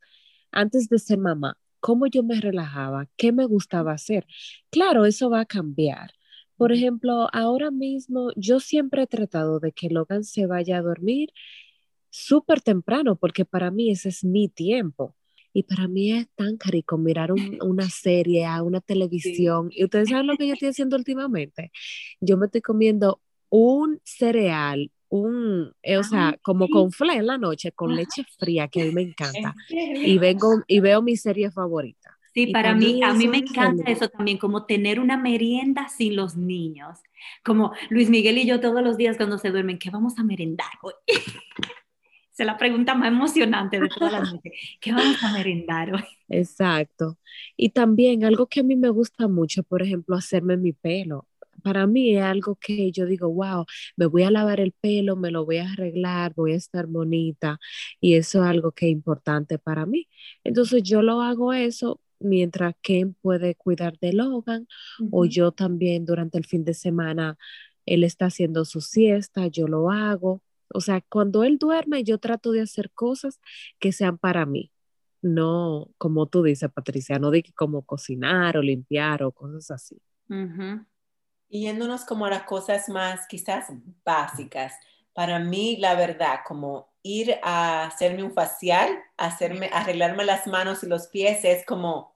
antes 0.51 0.89
de 0.89 1.00
ser 1.00 1.17
mamá. 1.19 1.57
Cómo 1.79 2.07
yo 2.07 2.24
me 2.24 2.41
relajaba, 2.41 3.07
qué 3.17 3.31
me 3.31 3.45
gustaba 3.45 3.93
hacer. 3.93 4.25
Claro, 4.72 5.05
eso 5.05 5.29
va 5.29 5.41
a 5.41 5.45
cambiar 5.45 6.12
por 6.57 6.72
ejemplo, 6.72 7.27
ahora 7.34 7.69
mismo 7.72 8.31
yo 8.36 8.60
siempre 8.60 9.03
he 9.03 9.07
tratado 9.07 9.60
de 9.60 9.72
que 9.74 9.89
Logan 9.89 10.24
se 10.24 10.45
vaya 10.45 10.77
a 10.77 10.81
dormir 10.81 11.31
súper 12.10 12.62
temprano, 12.62 13.17
porque 13.17 13.45
para 13.45 13.72
mí 13.72 13.91
ese 13.91 14.10
es 14.10 14.24
mi 14.24 14.48
tiempo. 14.48 15.15
Y 15.55 15.63
para 15.63 15.88
mí 15.88 16.12
es 16.12 16.27
tan 16.35 16.57
carico 16.57 16.97
mirar 16.97 17.31
una 17.31 17.89
serie, 17.89 18.45
a 18.45 18.62
una 18.62 18.81
televisión. 18.81 19.69
Y 19.71 19.85
ustedes 19.85 20.09
saben 20.09 20.27
lo 20.27 20.35
que 20.35 20.47
yo 20.47 20.53
estoy 20.53 20.67
haciendo 20.71 20.97
últimamente. 20.97 21.71
Yo 22.19 22.35
me 22.35 22.47
estoy 22.47 22.59
comiendo 22.59 23.21
un 23.50 24.01
cereal, 24.03 24.91
un, 25.07 25.71
eh, 25.81 25.95
o 25.95 26.03
sea, 26.03 26.38
como 26.41 26.67
con 26.67 26.91
fle 26.91 27.13
en 27.13 27.27
la 27.27 27.38
noche, 27.38 27.71
con 27.71 27.95
leche 27.95 28.25
fría, 28.38 28.67
que 28.67 28.81
a 28.81 28.85
mí 28.85 28.91
me 28.91 29.03
encanta. 29.03 29.55
Y 29.69 30.17
vengo 30.17 30.62
y 30.67 30.81
veo 30.81 31.01
mi 31.01 31.15
serie 31.15 31.50
favorita. 31.50 32.17
Sí, 32.33 32.47
para 32.47 32.75
mí, 32.75 33.01
a 33.01 33.13
mí 33.13 33.29
me 33.29 33.38
encanta 33.38 33.89
eso 33.89 34.09
también, 34.09 34.38
como 34.38 34.65
tener 34.65 35.00
una 35.00 35.15
merienda 35.15 35.88
sin 35.88 36.17
los 36.17 36.35
niños. 36.35 37.00
Como 37.45 37.71
Luis 37.89 38.09
Miguel 38.09 38.39
y 38.39 38.45
yo 38.45 38.59
todos 38.59 38.83
los 38.83 38.97
días 38.97 39.15
cuando 39.15 39.38
se 39.38 39.51
duermen, 39.51 39.79
¿qué 39.79 39.89
vamos 39.89 40.19
a 40.19 40.24
merendar 40.25 40.67
hoy? 40.81 40.93
Se 42.36 42.44
la 42.44 42.58
pregunta 42.58 42.96
más 42.96 43.08
emocionante 43.08 43.80
de 43.80 43.88
todas 43.88 44.12
las 44.12 44.34
noches. 44.34 44.51
¿Qué 44.82 44.92
vamos 44.92 45.24
a 45.24 45.32
merendar 45.32 45.94
hoy? 45.94 46.04
Exacto. 46.27 47.18
Y 47.56 47.70
también 47.70 48.25
algo 48.25 48.48
que 48.48 48.60
a 48.60 48.63
mí 48.63 48.75
me 48.75 48.89
gusta 48.89 49.30
mucho, 49.30 49.63
por 49.63 49.82
ejemplo, 49.82 50.18
hacerme 50.18 50.58
mi 50.58 50.74
pelo. 50.74 51.27
Para 51.63 51.88
mí 51.88 52.18
es 52.18 52.24
algo 52.24 52.58
que 52.58 52.92
yo 52.92 53.06
digo, 53.06 53.30
wow, 53.30 53.65
me 53.96 54.06
voy 54.08 54.24
a 54.24 54.32
lavar 54.32 54.60
el 54.60 54.74
pelo, 54.74 55.15
me 55.15 55.32
lo 55.32 55.46
voy 55.46 55.58
a 55.60 55.72
arreglar, 55.72 56.34
voy 56.36 56.51
a 56.51 56.58
estar 56.58 56.88
bonita. 56.88 57.58
Y 58.01 58.15
eso 58.15 58.44
es 58.44 58.50
algo 58.50 58.74
que 58.74 58.88
es 58.88 58.92
importante 58.92 59.58
para 59.58 59.86
mí. 59.86 60.10
Entonces 60.44 60.84
yo 60.84 61.01
lo 61.01 61.22
hago 61.22 61.54
eso 61.54 62.01
mientras 62.20 62.75
Ken 62.82 63.13
puede 63.22 63.56
cuidar 63.56 63.98
de 64.00 64.12
Logan 64.12 64.68
o 65.10 65.25
yo 65.25 65.54
también 65.54 66.06
durante 66.06 66.38
el 66.38 66.46
fin 66.46 66.65
de 66.65 66.74
semana, 66.74 67.38
él 67.86 68.04
está 68.04 68.25
haciendo 68.25 68.65
su 68.65 68.82
siesta, 68.82 69.48
yo 69.48 69.68
lo 69.68 69.89
hago. 69.89 70.42
O 70.74 70.81
sea, 70.81 71.01
cuando 71.10 71.43
él 71.43 71.57
duerme, 71.57 72.03
yo 72.03 72.17
trato 72.17 72.51
de 72.51 72.62
hacer 72.62 72.91
cosas 72.91 73.39
que 73.79 73.91
sean 73.91 74.17
para 74.17 74.45
mí. 74.45 74.72
No, 75.22 75.89
como 75.98 76.27
tú 76.27 76.43
dices, 76.43 76.72
Patricia, 76.72 77.19
no 77.19 77.31
de 77.31 77.43
como 77.55 77.84
cocinar 77.84 78.57
o 78.57 78.62
limpiar 78.62 79.24
o 79.24 79.31
cosas 79.31 79.72
así. 79.72 80.01
Y 81.50 81.62
yéndonos 81.62 82.05
como 82.05 82.25
a 82.25 82.29
las 82.29 82.43
cosas 82.43 82.89
más 82.89 83.27
quizás 83.27 83.72
básicas, 84.03 84.74
para 85.13 85.39
mí 85.39 85.77
la 85.77 85.95
verdad, 85.95 86.39
como 86.45 86.89
ir 87.01 87.36
a 87.43 87.86
hacerme 87.86 88.24
un 88.24 88.34
facial, 88.34 88.89
hacerme, 89.17 89.69
arreglarme 89.72 90.25
las 90.25 90.48
manos 90.48 90.84
y 90.84 90.88
los 90.88 91.07
pies 91.07 91.45
es 91.45 91.65
como 91.65 92.14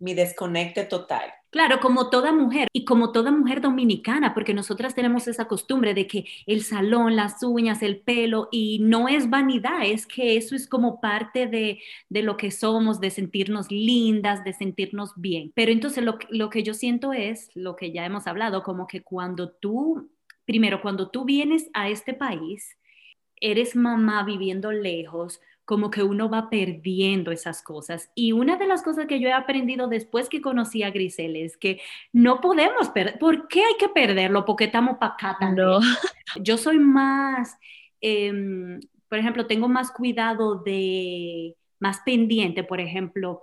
mi 0.00 0.14
desconecte 0.14 0.84
total. 0.84 1.32
Claro, 1.50 1.80
como 1.80 2.10
toda 2.10 2.32
mujer 2.32 2.68
y 2.72 2.84
como 2.84 3.10
toda 3.10 3.32
mujer 3.32 3.60
dominicana, 3.60 4.34
porque 4.34 4.54
nosotras 4.54 4.94
tenemos 4.94 5.26
esa 5.26 5.46
costumbre 5.46 5.94
de 5.94 6.06
que 6.06 6.24
el 6.46 6.62
salón, 6.62 7.16
las 7.16 7.42
uñas, 7.42 7.82
el 7.82 8.00
pelo, 8.00 8.48
y 8.52 8.78
no 8.80 9.08
es 9.08 9.28
vanidad, 9.28 9.84
es 9.84 10.06
que 10.06 10.36
eso 10.36 10.54
es 10.54 10.68
como 10.68 11.00
parte 11.00 11.48
de, 11.48 11.80
de 12.08 12.22
lo 12.22 12.36
que 12.36 12.52
somos, 12.52 13.00
de 13.00 13.10
sentirnos 13.10 13.70
lindas, 13.70 14.44
de 14.44 14.52
sentirnos 14.52 15.12
bien. 15.16 15.52
Pero 15.54 15.72
entonces 15.72 16.04
lo, 16.04 16.18
lo 16.28 16.50
que 16.50 16.62
yo 16.62 16.72
siento 16.72 17.12
es, 17.12 17.50
lo 17.54 17.74
que 17.74 17.90
ya 17.90 18.06
hemos 18.06 18.28
hablado, 18.28 18.62
como 18.62 18.86
que 18.86 19.02
cuando 19.02 19.50
tú, 19.50 20.08
primero, 20.44 20.80
cuando 20.80 21.10
tú 21.10 21.24
vienes 21.24 21.68
a 21.74 21.88
este 21.88 22.14
país, 22.14 22.76
eres 23.40 23.74
mamá 23.74 24.22
viviendo 24.22 24.70
lejos, 24.70 25.40
como 25.70 25.88
que 25.88 26.02
uno 26.02 26.28
va 26.28 26.50
perdiendo 26.50 27.30
esas 27.30 27.62
cosas. 27.62 28.10
Y 28.16 28.32
una 28.32 28.56
de 28.56 28.66
las 28.66 28.82
cosas 28.82 29.06
que 29.06 29.20
yo 29.20 29.28
he 29.28 29.32
aprendido 29.32 29.86
después 29.86 30.28
que 30.28 30.40
conocí 30.40 30.82
a 30.82 30.90
Grisel 30.90 31.36
es 31.36 31.56
que 31.56 31.80
no 32.12 32.40
podemos 32.40 32.88
perder. 32.88 33.20
¿Por 33.20 33.46
qué 33.46 33.60
hay 33.60 33.74
que 33.78 33.88
perderlo? 33.88 34.44
Porque 34.44 34.64
estamos 34.64 34.96
para 34.98 35.12
acá 35.12 35.36
también. 35.38 35.68
No. 35.68 35.78
Yo 36.42 36.56
soy 36.58 36.80
más, 36.80 37.56
em, 38.00 38.80
por 39.08 39.18
ejemplo, 39.18 39.46
tengo 39.46 39.68
más 39.68 39.92
cuidado 39.92 40.56
de, 40.56 41.54
más 41.78 42.00
pendiente, 42.00 42.64
por 42.64 42.80
ejemplo, 42.80 43.42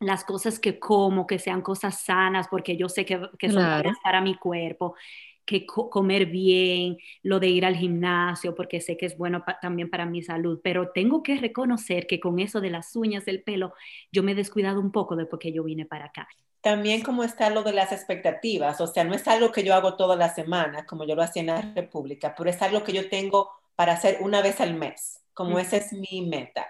las 0.00 0.22
cosas 0.22 0.58
que 0.58 0.78
como, 0.78 1.26
que 1.26 1.38
sean 1.38 1.62
cosas 1.62 2.02
sanas, 2.02 2.46
porque 2.48 2.76
yo 2.76 2.90
sé 2.90 3.06
que, 3.06 3.22
que 3.38 3.48
son 3.48 3.64
para 4.02 4.20
mi 4.20 4.34
cuerpo 4.34 4.96
que 5.44 5.66
comer 5.66 6.26
bien, 6.26 6.98
lo 7.22 7.40
de 7.40 7.48
ir 7.48 7.64
al 7.64 7.76
gimnasio, 7.76 8.54
porque 8.54 8.80
sé 8.80 8.96
que 8.96 9.06
es 9.06 9.16
bueno 9.16 9.44
también 9.60 9.90
para 9.90 10.06
mi 10.06 10.22
salud, 10.22 10.60
pero 10.62 10.90
tengo 10.90 11.22
que 11.22 11.36
reconocer 11.36 12.06
que 12.06 12.20
con 12.20 12.38
eso 12.38 12.60
de 12.60 12.70
las 12.70 12.94
uñas, 12.96 13.24
del 13.24 13.42
pelo, 13.42 13.74
yo 14.10 14.22
me 14.22 14.32
he 14.32 14.34
descuidado 14.34 14.80
un 14.80 14.92
poco 14.92 15.16
después 15.16 15.40
que 15.40 15.52
yo 15.52 15.64
vine 15.64 15.86
para 15.86 16.06
acá. 16.06 16.28
También 16.60 17.02
como 17.02 17.24
está 17.24 17.50
lo 17.50 17.62
de 17.62 17.74
las 17.74 17.92
expectativas, 17.92 18.80
o 18.80 18.86
sea, 18.86 19.04
no 19.04 19.14
es 19.14 19.28
algo 19.28 19.52
que 19.52 19.64
yo 19.64 19.74
hago 19.74 19.96
toda 19.96 20.16
la 20.16 20.34
semana, 20.34 20.86
como 20.86 21.04
yo 21.04 21.14
lo 21.14 21.22
hacía 21.22 21.40
en 21.40 21.48
la 21.48 21.60
República, 21.60 22.34
pero 22.36 22.48
es 22.48 22.60
algo 22.62 22.82
que 22.84 22.92
yo 22.92 23.08
tengo 23.10 23.50
para 23.76 23.92
hacer 23.92 24.18
una 24.20 24.40
vez 24.40 24.60
al 24.60 24.74
mes, 24.74 25.20
como 25.34 25.58
esa 25.58 25.76
es 25.76 25.92
mi 25.92 26.22
meta. 26.22 26.66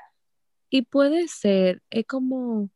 Y 0.68 0.82
puede 0.82 1.28
ser, 1.28 1.82
es 1.90 2.04
como, 2.06 2.70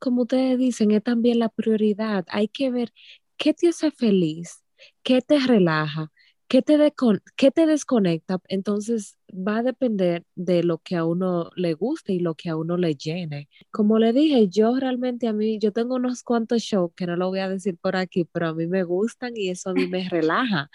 como 0.00 0.22
ustedes 0.22 0.58
dicen, 0.58 0.90
es 0.90 1.04
también 1.04 1.38
la 1.38 1.48
prioridad. 1.48 2.24
Hay 2.28 2.48
que 2.48 2.70
ver 2.70 2.92
qué 3.36 3.54
te 3.54 3.68
hace 3.68 3.92
feliz 3.92 4.59
¿Qué 5.02 5.20
te 5.20 5.38
relaja? 5.38 6.10
¿Qué 6.50 6.62
te, 6.62 6.76
¿Qué 7.36 7.52
te 7.52 7.66
desconecta? 7.66 8.40
Entonces 8.48 9.16
va 9.32 9.58
a 9.58 9.62
depender 9.62 10.24
de 10.34 10.64
lo 10.64 10.78
que 10.78 10.96
a 10.96 11.04
uno 11.04 11.48
le 11.54 11.74
guste 11.74 12.12
y 12.12 12.18
lo 12.18 12.34
que 12.34 12.48
a 12.48 12.56
uno 12.56 12.76
le 12.76 12.96
llene. 12.96 13.48
Como 13.70 14.00
le 14.00 14.12
dije, 14.12 14.48
yo 14.48 14.74
realmente 14.76 15.28
a 15.28 15.32
mí, 15.32 15.60
yo 15.60 15.70
tengo 15.70 15.94
unos 15.94 16.24
cuantos 16.24 16.62
shows 16.62 16.90
que 16.96 17.06
no 17.06 17.14
lo 17.14 17.28
voy 17.28 17.38
a 17.38 17.48
decir 17.48 17.78
por 17.80 17.94
aquí, 17.94 18.24
pero 18.24 18.48
a 18.48 18.54
mí 18.54 18.66
me 18.66 18.82
gustan 18.82 19.36
y 19.36 19.50
eso 19.50 19.70
a 19.70 19.74
mí 19.74 19.86
me 19.86 20.08
relaja. 20.10 20.70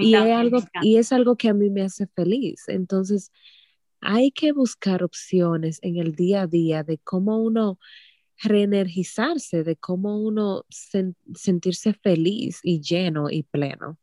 y, 0.00 0.14
es 0.14 0.30
algo, 0.30 0.58
y 0.80 0.96
es 0.96 1.12
algo 1.12 1.36
que 1.36 1.50
a 1.50 1.54
mí 1.54 1.68
me 1.68 1.82
hace 1.82 2.06
feliz. 2.06 2.64
Entonces, 2.68 3.30
hay 4.00 4.30
que 4.30 4.52
buscar 4.52 5.02
opciones 5.02 5.78
en 5.82 5.98
el 5.98 6.14
día 6.14 6.42
a 6.42 6.46
día 6.46 6.84
de 6.84 6.96
cómo 6.96 7.36
uno 7.36 7.78
reenergizarse, 8.42 9.62
de 9.62 9.76
cómo 9.76 10.18
uno 10.18 10.64
sentirse 11.34 11.94
feliz 11.94 12.60
y 12.62 12.80
lleno 12.80 13.30
y 13.30 13.44
pleno. 13.44 13.98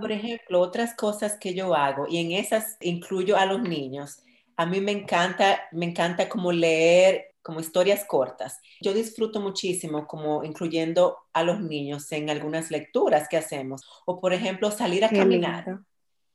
Por 0.00 0.12
ejemplo, 0.12 0.60
otras 0.60 0.94
cosas 0.94 1.36
que 1.38 1.54
yo 1.54 1.74
hago, 1.74 2.06
y 2.08 2.18
en 2.18 2.32
esas 2.32 2.76
incluyo 2.80 3.36
a 3.36 3.46
los 3.46 3.62
niños, 3.62 4.22
a 4.56 4.66
mí 4.66 4.80
me 4.80 4.92
encanta, 4.92 5.62
me 5.72 5.86
encanta 5.86 6.28
como 6.28 6.52
leer 6.52 7.34
como 7.44 7.60
historias 7.60 8.06
cortas. 8.06 8.58
Yo 8.80 8.94
disfruto 8.94 9.38
muchísimo 9.38 10.06
como 10.06 10.44
incluyendo 10.44 11.18
a 11.34 11.44
los 11.44 11.60
niños 11.60 12.10
en 12.10 12.30
algunas 12.30 12.70
lecturas 12.70 13.28
que 13.28 13.36
hacemos. 13.36 13.82
O 14.06 14.18
por 14.18 14.32
ejemplo, 14.32 14.70
salir 14.70 15.04
a 15.04 15.10
caminar. 15.10 15.80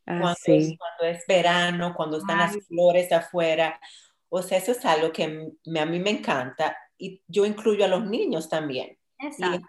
Ah, 0.06 0.20
cuando, 0.22 0.36
es, 0.46 0.78
cuando, 0.78 1.18
es, 1.18 1.26
verano, 1.28 1.94
cuando 1.96 2.18
están 2.18 2.38
las 2.38 2.58
flores 2.68 3.12
afuera. 3.12 3.82
O 4.30 4.42
sea, 4.44 4.60
eso 4.60 4.72
es 4.74 4.86
algo 4.86 5.12
que 5.12 5.24
a 5.24 5.86
mí 5.86 6.00
me 6.00 6.12
encanta 6.12 6.78
y 6.98 7.24
yo 7.28 7.46
incluyo 7.46 7.86
a 7.86 7.88
los 7.88 8.06
niños 8.06 8.50
también. 8.50 8.99
Exacto. 9.20 9.68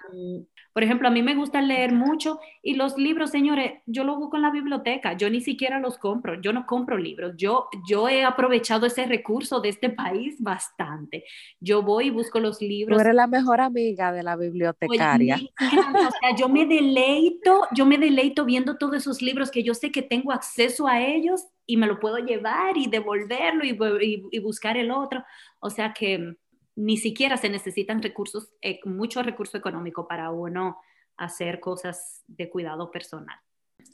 Por 0.73 0.85
ejemplo, 0.85 1.09
a 1.09 1.11
mí 1.11 1.23
me 1.23 1.35
gusta 1.35 1.61
leer 1.61 1.93
mucho 1.93 2.39
y 2.63 2.75
los 2.75 2.97
libros, 2.97 3.31
señores, 3.31 3.73
yo 3.87 4.05
los 4.05 4.17
busco 4.17 4.37
en 4.37 4.43
la 4.43 4.51
biblioteca, 4.51 5.15
yo 5.15 5.29
ni 5.29 5.41
siquiera 5.41 5.81
los 5.81 5.99
compro, 5.99 6.41
yo 6.41 6.53
no 6.53 6.67
compro 6.67 6.97
libros, 6.97 7.35
yo, 7.37 7.69
yo 7.89 8.09
he 8.09 8.23
aprovechado 8.25 8.87
ese 8.87 9.07
recurso 9.07 9.61
de 9.61 9.71
este 9.71 9.91
país 9.91 10.37
bastante. 10.39 11.25
Yo 11.59 11.83
voy 11.83 12.07
y 12.07 12.11
busco 12.11 12.39
los 12.39 12.63
libros. 12.63 12.97
Tú 12.97 13.01
eres 13.01 13.15
la 13.15 13.27
mejor 13.27 13.61
amiga 13.61 14.13
de 14.13 14.23
la 14.23 14.37
bibliotecaria. 14.37 15.37
o 15.37 16.11
sea, 16.21 16.37
yo 16.39 16.49
me 16.49 16.67
deleito, 16.67 17.67
yo 17.73 17.85
me 17.87 17.99
deleito 17.99 18.45
viendo 18.45 18.79
todos 18.79 18.95
esos 18.95 19.21
libros 19.21 19.51
que 19.51 19.65
yo 19.65 19.75
sé 19.75 19.91
que 19.91 20.03
tengo 20.03 20.31
acceso 20.31 20.87
a 20.87 21.01
ellos 21.03 21.47
y 21.67 21.77
me 21.77 21.89
lo 21.89 21.99
puedo 21.99 22.19
llevar 22.19 22.77
y 22.77 22.87
devolverlo 22.87 23.65
y, 23.65 23.77
y, 24.01 24.23
y 24.31 24.39
buscar 24.39 24.77
el 24.77 24.93
otro. 24.93 25.25
O 25.59 25.71
sea 25.71 25.93
que 25.93 26.37
ni 26.77 26.97
siquiera 26.97 27.37
se 27.37 27.49
necesitan 27.49 28.03
recursos, 28.03 28.51
eh, 28.63 28.81
mucho 28.85 29.23
recurso 29.23 29.57
económico 29.59 30.07
para 30.07 30.31
uno 30.31 30.79
hacer 31.17 31.61
cosas 31.61 32.23
de 32.27 32.49
cuidado 32.49 32.91
personal. 32.91 33.37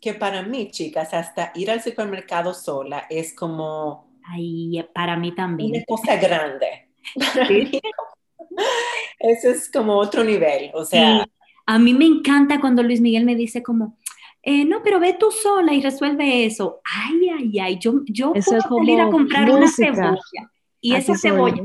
Que 0.01 0.15
para 0.15 0.43
mí, 0.43 0.71
chicas, 0.71 1.15
hasta 1.15 1.53
ir 1.55 1.71
al 1.71 1.83
supermercado 1.83 2.55
sola 2.55 3.07
es 3.11 3.35
como... 3.35 4.15
Ay, 4.25 4.85
para 4.95 5.17
mí 5.17 5.35
también. 5.35 5.71
Una 5.71 5.85
cosa 5.85 6.17
grande. 6.17 6.91
eso 9.19 9.51
es 9.51 9.71
como 9.71 9.97
otro 9.97 10.25
nivel, 10.25 10.71
o 10.75 10.85
sea... 10.85 11.27
A 11.69 11.81
mí 11.81 11.95
me 11.95 12.05
encanta 12.05 12.61
cuando 12.61 12.85
Luis 12.85 13.01
Miguel 13.01 13.25
me 13.25 13.35
dice 13.35 13.61
como, 13.61 13.97
eh, 14.41 14.65
no, 14.65 14.85
pero 14.85 15.01
ve 15.01 15.17
tú 15.19 15.33
sola 15.33 15.75
y 15.75 15.83
resuelve 15.83 16.47
eso. 16.47 16.81
Ay, 16.85 17.29
ay, 17.37 17.59
ay, 17.59 17.79
yo, 17.81 18.03
yo 18.05 18.33
puedo 18.33 18.61
salir 18.61 19.01
a 19.01 19.11
comprar 19.11 19.51
una 19.51 19.69
cebolla. 19.69 20.21
Y 20.81 20.95
esa 20.95 21.17
cebolla, 21.17 21.65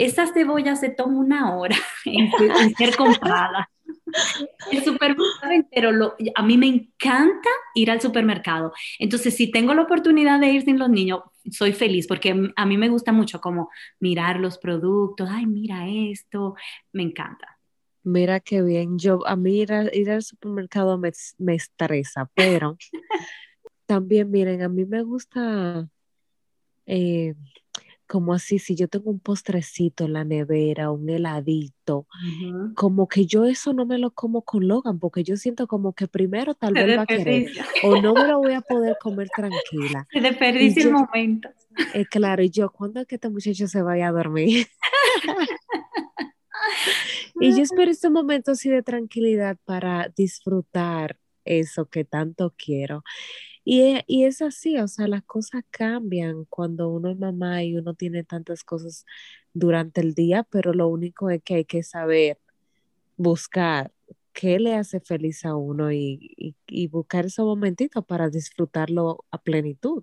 esa 0.00 0.26
cebolla 0.26 0.76
se 0.76 0.88
toma 0.88 1.18
una 1.18 1.54
hora 1.54 1.76
en, 2.06 2.30
ser 2.74 2.96
comprada. 2.96 3.70
El 4.72 4.82
supermercado 4.82 5.52
entero, 5.52 6.16
a 6.34 6.42
mí 6.42 6.56
me 6.56 6.66
encanta 6.66 7.48
ir 7.74 7.90
al 7.90 8.00
supermercado. 8.00 8.72
Entonces, 8.98 9.36
si 9.36 9.50
tengo 9.50 9.74
la 9.74 9.82
oportunidad 9.82 10.40
de 10.40 10.48
ir 10.48 10.62
sin 10.62 10.78
los 10.78 10.88
niños, 10.88 11.20
soy 11.50 11.72
feliz 11.72 12.06
porque 12.06 12.50
a 12.56 12.66
mí 12.66 12.76
me 12.78 12.88
gusta 12.88 13.12
mucho 13.12 13.40
como 13.40 13.68
mirar 13.98 14.40
los 14.40 14.58
productos, 14.58 15.28
ay, 15.30 15.46
mira 15.46 15.86
esto, 15.88 16.54
me 16.92 17.02
encanta. 17.02 17.58
Mira 18.02 18.40
qué 18.40 18.62
bien, 18.62 18.98
yo 18.98 19.26
a 19.26 19.36
mí 19.36 19.60
ir, 19.60 19.70
ir 19.92 20.10
al 20.10 20.22
supermercado 20.22 20.96
me, 20.96 21.12
me 21.38 21.54
estresa, 21.54 22.30
pero 22.34 22.78
también 23.86 24.30
miren, 24.30 24.62
a 24.62 24.68
mí 24.68 24.86
me 24.86 25.02
gusta 25.02 25.88
eh, 26.86 27.34
como 28.10 28.34
así, 28.34 28.58
si 28.58 28.74
yo 28.74 28.88
tengo 28.88 29.08
un 29.08 29.20
postrecito 29.20 30.06
en 30.06 30.14
la 30.14 30.24
nevera, 30.24 30.90
un 30.90 31.08
heladito, 31.08 32.08
como 32.74 33.06
que 33.06 33.24
yo 33.24 33.44
eso 33.44 33.72
no 33.72 33.86
me 33.86 33.98
lo 33.98 34.10
como 34.10 34.42
con 34.42 34.66
Logan, 34.66 34.98
porque 34.98 35.22
yo 35.22 35.36
siento 35.36 35.68
como 35.68 35.92
que 35.92 36.08
primero 36.08 36.56
tal 36.56 36.74
vez 36.74 36.98
va 36.98 37.02
a 37.02 37.06
querer, 37.06 37.52
o 37.84 38.02
no 38.02 38.14
me 38.14 38.26
lo 38.26 38.40
voy 38.40 38.54
a 38.54 38.62
poder 38.62 38.96
comer 39.00 39.28
tranquila. 39.28 40.08
Se 40.10 40.20
desperdicia 40.20 40.82
el 40.82 40.90
momento. 40.90 41.50
Eh, 41.94 42.04
claro, 42.04 42.42
y 42.42 42.50
yo, 42.50 42.72
¿cuándo 42.72 42.98
es 42.98 43.06
que 43.06 43.14
este 43.14 43.28
muchacho 43.28 43.68
se 43.68 43.80
vaya 43.80 44.08
a 44.08 44.12
dormir? 44.12 44.66
y 47.40 47.54
yo 47.54 47.62
espero 47.62 47.92
este 47.92 48.10
momento 48.10 48.50
así 48.50 48.70
de 48.70 48.82
tranquilidad 48.82 49.56
para 49.64 50.12
disfrutar 50.16 51.16
eso 51.44 51.88
que 51.88 52.04
tanto 52.04 52.52
quiero. 52.58 53.04
E, 53.72 54.04
y, 54.08 54.24
es 54.24 54.42
así, 54.42 54.78
o 54.78 54.88
sea, 54.88 55.06
las 55.06 55.22
cosas 55.22 55.62
cambian 55.70 56.44
cuando 56.46 56.88
uno 56.88 57.08
es 57.08 57.16
mamá 57.16 57.62
y 57.62 57.76
uno 57.76 57.94
tiene 57.94 58.24
tantas 58.24 58.64
cosas 58.64 59.06
durante 59.52 60.00
el 60.00 60.14
día, 60.14 60.44
pero 60.50 60.72
lo 60.72 60.88
único 60.88 61.30
es 61.30 61.40
que 61.44 61.54
hay 61.54 61.64
que 61.64 61.84
saber 61.84 62.38
buscar 63.16 63.92
qué 64.32 64.58
le 64.58 64.74
hace 64.74 64.98
feliz 64.98 65.44
a 65.44 65.54
uno 65.54 65.92
y, 65.92 66.56
buscar 66.90 67.26
ese 67.26 67.42
momentito 67.42 68.02
para 68.02 68.28
disfrutarlo 68.28 69.24
a 69.30 69.38
plenitud. 69.40 70.02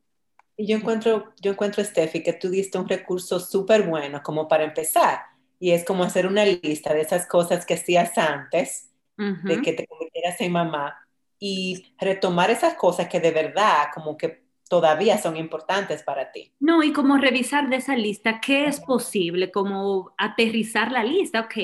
Y 0.56 0.68
yo 0.68 0.78
encuentro, 0.78 1.34
yo 1.42 1.52
encuentro, 1.52 1.84
Steffi, 1.84 2.24
que 2.24 2.34
tú 2.34 2.50
diste 2.50 2.78
un 2.78 2.88
recurso 2.88 3.38
súper 3.38 3.86
bueno 3.86 4.24
como 4.24 4.48
para 4.48 4.64
empezar, 4.64 5.20
y 5.60 5.72
es 5.72 5.84
como 5.84 6.06
hacer 6.06 6.26
una 6.26 6.46
lista 6.46 6.94
de 6.94 7.02
esas 7.02 7.28
cosas 7.28 7.66
que 7.66 7.74
hacías 7.74 8.18
antes 8.18 8.92
de 9.18 9.62
que 9.62 9.74
te 9.74 9.88
convirtieras 9.88 10.40
en 10.40 10.54
mamá 10.54 11.07
y 11.40 11.86
retomar 12.00 12.50
esas 12.50 12.76
cosas 12.76 13.08
que 13.08 13.20
de 13.20 13.32
verdad 13.32 13.88
como 13.94 14.18
que 14.18 14.48
todavía 14.68 15.18
son 15.18 15.38
importantes 15.38 16.04
para 16.04 16.32
ti. 16.32 16.52
No, 16.60 16.84
y 16.84 16.92
como 16.92 17.18
revisar 17.18 17.70
de 17.70 17.78
esa 17.78 17.96
lista 17.96 18.40
qué 18.42 18.66
es 18.66 18.80
posible, 18.80 19.52
como 19.52 20.14
aterrizar 20.18 20.92
la 20.92 21.04
lista, 21.04 21.42
ok, 21.42 21.56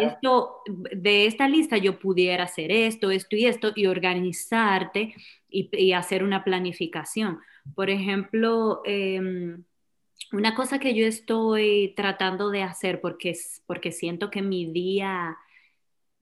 esto, 0.00 0.62
de 0.66 1.26
esta 1.26 1.48
lista 1.48 1.76
yo 1.76 1.98
pudiera 1.98 2.44
hacer 2.44 2.70
esto, 2.70 3.10
esto 3.10 3.36
y 3.36 3.46
esto, 3.46 3.72
y 3.74 3.86
organizarte 3.86 5.14
y, 5.48 5.92
hacer 5.92 6.22
una 6.22 6.44
planificación. 6.44 7.40
Por 7.74 7.88
ejemplo, 7.88 8.82
em, 8.84 9.64
una 10.32 10.54
cosa 10.54 10.78
que 10.78 10.94
yo 10.94 11.06
estoy 11.06 11.94
tratando 11.96 12.50
de 12.50 12.62
hacer 12.62 13.00
porque, 13.00 13.34
porque 13.66 13.92
siento 13.92 14.30
que 14.30 14.42
mi 14.42 14.66
día 14.66 15.36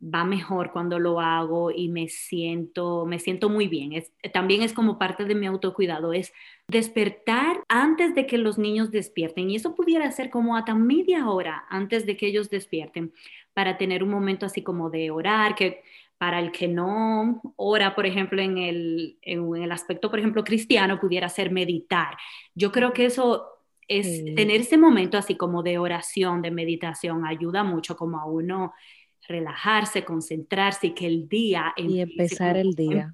va 0.02 0.24
mejor 0.24 0.72
cuando 0.72 0.98
lo 0.98 1.20
hago 1.20 1.70
y 1.70 1.88
me 1.88 2.08
siento, 2.08 3.06
me 3.06 3.18
siento 3.20 3.48
muy 3.48 3.68
bien. 3.68 3.92
Es, 3.92 4.10
también 4.32 4.62
es 4.62 4.72
como 4.72 4.98
parte 4.98 5.24
de 5.24 5.34
mi 5.34 5.46
autocuidado, 5.46 6.12
es 6.12 6.32
despertar 6.66 7.62
antes 7.68 8.14
de 8.14 8.26
que 8.26 8.38
los 8.38 8.58
niños 8.58 8.90
despierten. 8.90 9.50
Y 9.50 9.56
eso 9.56 9.74
pudiera 9.74 10.10
ser 10.10 10.30
como 10.30 10.56
hasta 10.56 10.74
media 10.74 11.28
hora 11.28 11.64
antes 11.68 12.04
de 12.04 12.16
que 12.16 12.26
ellos 12.26 12.50
despierten, 12.50 13.12
para 13.54 13.78
tener 13.78 14.02
un 14.02 14.10
momento 14.10 14.46
así 14.46 14.62
como 14.62 14.90
de 14.90 15.10
orar, 15.10 15.54
que 15.54 15.82
para 16.18 16.40
el 16.40 16.52
que 16.52 16.68
no 16.68 17.40
ora, 17.56 17.94
por 17.94 18.06
ejemplo, 18.06 18.40
en 18.40 18.58
el, 18.58 19.18
en 19.22 19.56
el 19.56 19.72
aspecto, 19.72 20.10
por 20.10 20.18
ejemplo, 20.18 20.44
cristiano, 20.44 21.00
pudiera 21.00 21.28
ser 21.28 21.50
meditar. 21.50 22.16
Yo 22.54 22.72
creo 22.72 22.92
que 22.92 23.06
eso 23.06 23.48
es 23.88 24.24
tener 24.34 24.60
ese 24.60 24.78
momento 24.78 25.18
así 25.18 25.36
como 25.36 25.62
de 25.62 25.78
oración, 25.78 26.40
de 26.40 26.50
meditación, 26.50 27.26
ayuda 27.26 27.62
mucho 27.64 27.96
como 27.96 28.18
a 28.18 28.24
uno 28.24 28.72
relajarse, 29.28 30.04
concentrarse 30.04 30.88
y 30.88 30.94
que 30.94 31.06
el 31.06 31.28
día 31.28 31.72
y 31.76 32.00
empezar 32.00 32.56
el 32.56 32.74
día. 32.74 33.12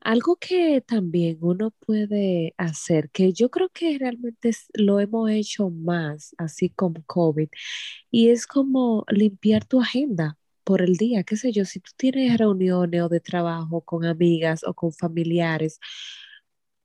Algo 0.00 0.36
que 0.36 0.82
también 0.82 1.38
uno 1.40 1.70
puede 1.70 2.54
hacer, 2.58 3.08
que 3.10 3.32
yo 3.32 3.50
creo 3.50 3.70
que 3.70 3.96
realmente 3.98 4.50
lo 4.74 5.00
hemos 5.00 5.30
hecho 5.30 5.70
más, 5.70 6.34
así 6.36 6.68
como 6.68 7.02
COVID, 7.06 7.48
y 8.10 8.28
es 8.28 8.46
como 8.46 9.06
limpiar 9.08 9.64
tu 9.64 9.80
agenda 9.80 10.36
por 10.62 10.82
el 10.82 10.96
día, 10.96 11.24
qué 11.24 11.36
sé 11.36 11.52
yo, 11.52 11.64
si 11.64 11.80
tú 11.80 11.90
tienes 11.96 12.36
reuniones 12.36 13.02
o 13.02 13.08
de 13.08 13.20
trabajo 13.20 13.80
con 13.82 14.04
amigas 14.04 14.62
o 14.64 14.74
con 14.74 14.92
familiares, 14.92 15.78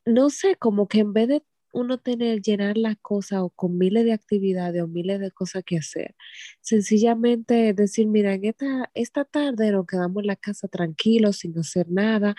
no 0.05 0.29
sé, 0.29 0.55
como 0.55 0.87
que 0.87 0.99
en 0.99 1.13
vez 1.13 1.27
de 1.27 1.43
uno 1.71 1.99
tener, 1.99 2.41
llenar 2.41 2.77
las 2.77 2.97
cosas 2.97 3.39
o 3.41 3.49
con 3.49 3.77
miles 3.77 4.05
de 4.05 4.13
actividades 4.13 4.81
o 4.81 4.87
miles 4.87 5.19
de 5.19 5.31
cosas 5.31 5.63
que 5.63 5.77
hacer. 5.77 6.15
Sencillamente 6.61 7.73
decir, 7.73 8.07
mira, 8.07 8.33
en 8.33 8.45
esta, 8.45 8.89
esta 8.93 9.25
tarde 9.25 9.71
nos 9.71 9.85
quedamos 9.85 10.21
en 10.23 10.27
la 10.27 10.35
casa 10.35 10.67
tranquilos, 10.67 11.37
sin 11.37 11.57
hacer 11.57 11.89
nada, 11.89 12.35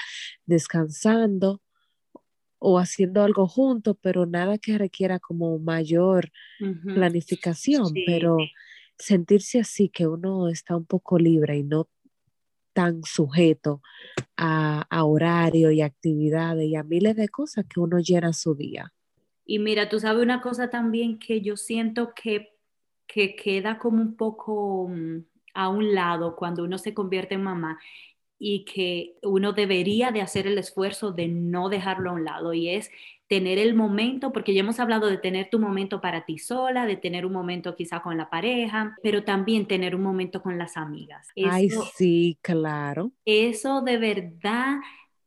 descansando 0.46 1.62
o 2.58 2.78
haciendo 2.78 3.22
algo 3.22 3.48
juntos, 3.48 3.96
pero 4.00 4.26
nada 4.26 4.58
que 4.58 4.76
requiera 4.78 5.18
como 5.18 5.58
mayor 5.58 6.30
planificación, 6.94 7.92
pero 8.06 8.36
sentirse 8.98 9.60
así, 9.60 9.88
que 9.88 10.06
uno 10.06 10.48
está 10.48 10.76
un 10.76 10.84
poco 10.84 11.18
libre 11.18 11.56
y 11.56 11.62
no 11.62 11.88
tan 12.74 13.02
sujeto 13.02 13.82
a, 14.36 14.86
a 14.90 15.04
horario 15.04 15.70
y 15.70 15.80
actividades 15.80 16.66
y 16.66 16.76
a 16.76 16.82
miles 16.82 17.16
de 17.16 17.28
cosas 17.28 17.64
que 17.66 17.80
uno 17.80 17.98
llena 17.98 18.32
su 18.32 18.54
día. 18.54 18.92
Y 19.50 19.58
mira, 19.58 19.88
tú 19.88 19.98
sabes 19.98 20.22
una 20.22 20.40
cosa 20.40 20.70
también 20.70 21.18
que 21.18 21.40
yo 21.40 21.56
siento 21.56 22.12
que, 22.14 22.52
que 23.08 23.34
queda 23.34 23.78
como 23.78 24.00
un 24.00 24.14
poco 24.14 24.86
mm, 24.88 25.24
a 25.54 25.68
un 25.68 25.92
lado 25.92 26.36
cuando 26.36 26.62
uno 26.62 26.78
se 26.78 26.94
convierte 26.94 27.34
en 27.34 27.42
mamá 27.42 27.76
y 28.38 28.64
que 28.64 29.16
uno 29.24 29.52
debería 29.52 30.12
de 30.12 30.20
hacer 30.20 30.46
el 30.46 30.56
esfuerzo 30.56 31.10
de 31.10 31.26
no 31.26 31.68
dejarlo 31.68 32.10
a 32.10 32.12
un 32.12 32.24
lado 32.24 32.54
y 32.54 32.68
es 32.68 32.92
tener 33.26 33.58
el 33.58 33.74
momento, 33.74 34.32
porque 34.32 34.54
ya 34.54 34.60
hemos 34.60 34.78
hablado 34.78 35.08
de 35.08 35.18
tener 35.18 35.50
tu 35.50 35.58
momento 35.58 36.00
para 36.00 36.24
ti 36.24 36.38
sola, 36.38 36.86
de 36.86 36.96
tener 36.96 37.26
un 37.26 37.32
momento 37.32 37.74
quizá 37.74 38.02
con 38.02 38.16
la 38.16 38.30
pareja, 38.30 38.96
pero 39.02 39.24
también 39.24 39.66
tener 39.66 39.96
un 39.96 40.02
momento 40.02 40.42
con 40.42 40.58
las 40.58 40.76
amigas. 40.76 41.26
Ay, 41.44 41.70
sí, 41.96 42.38
claro. 42.40 43.10
Eso 43.24 43.82
de 43.82 43.98
verdad, 43.98 44.76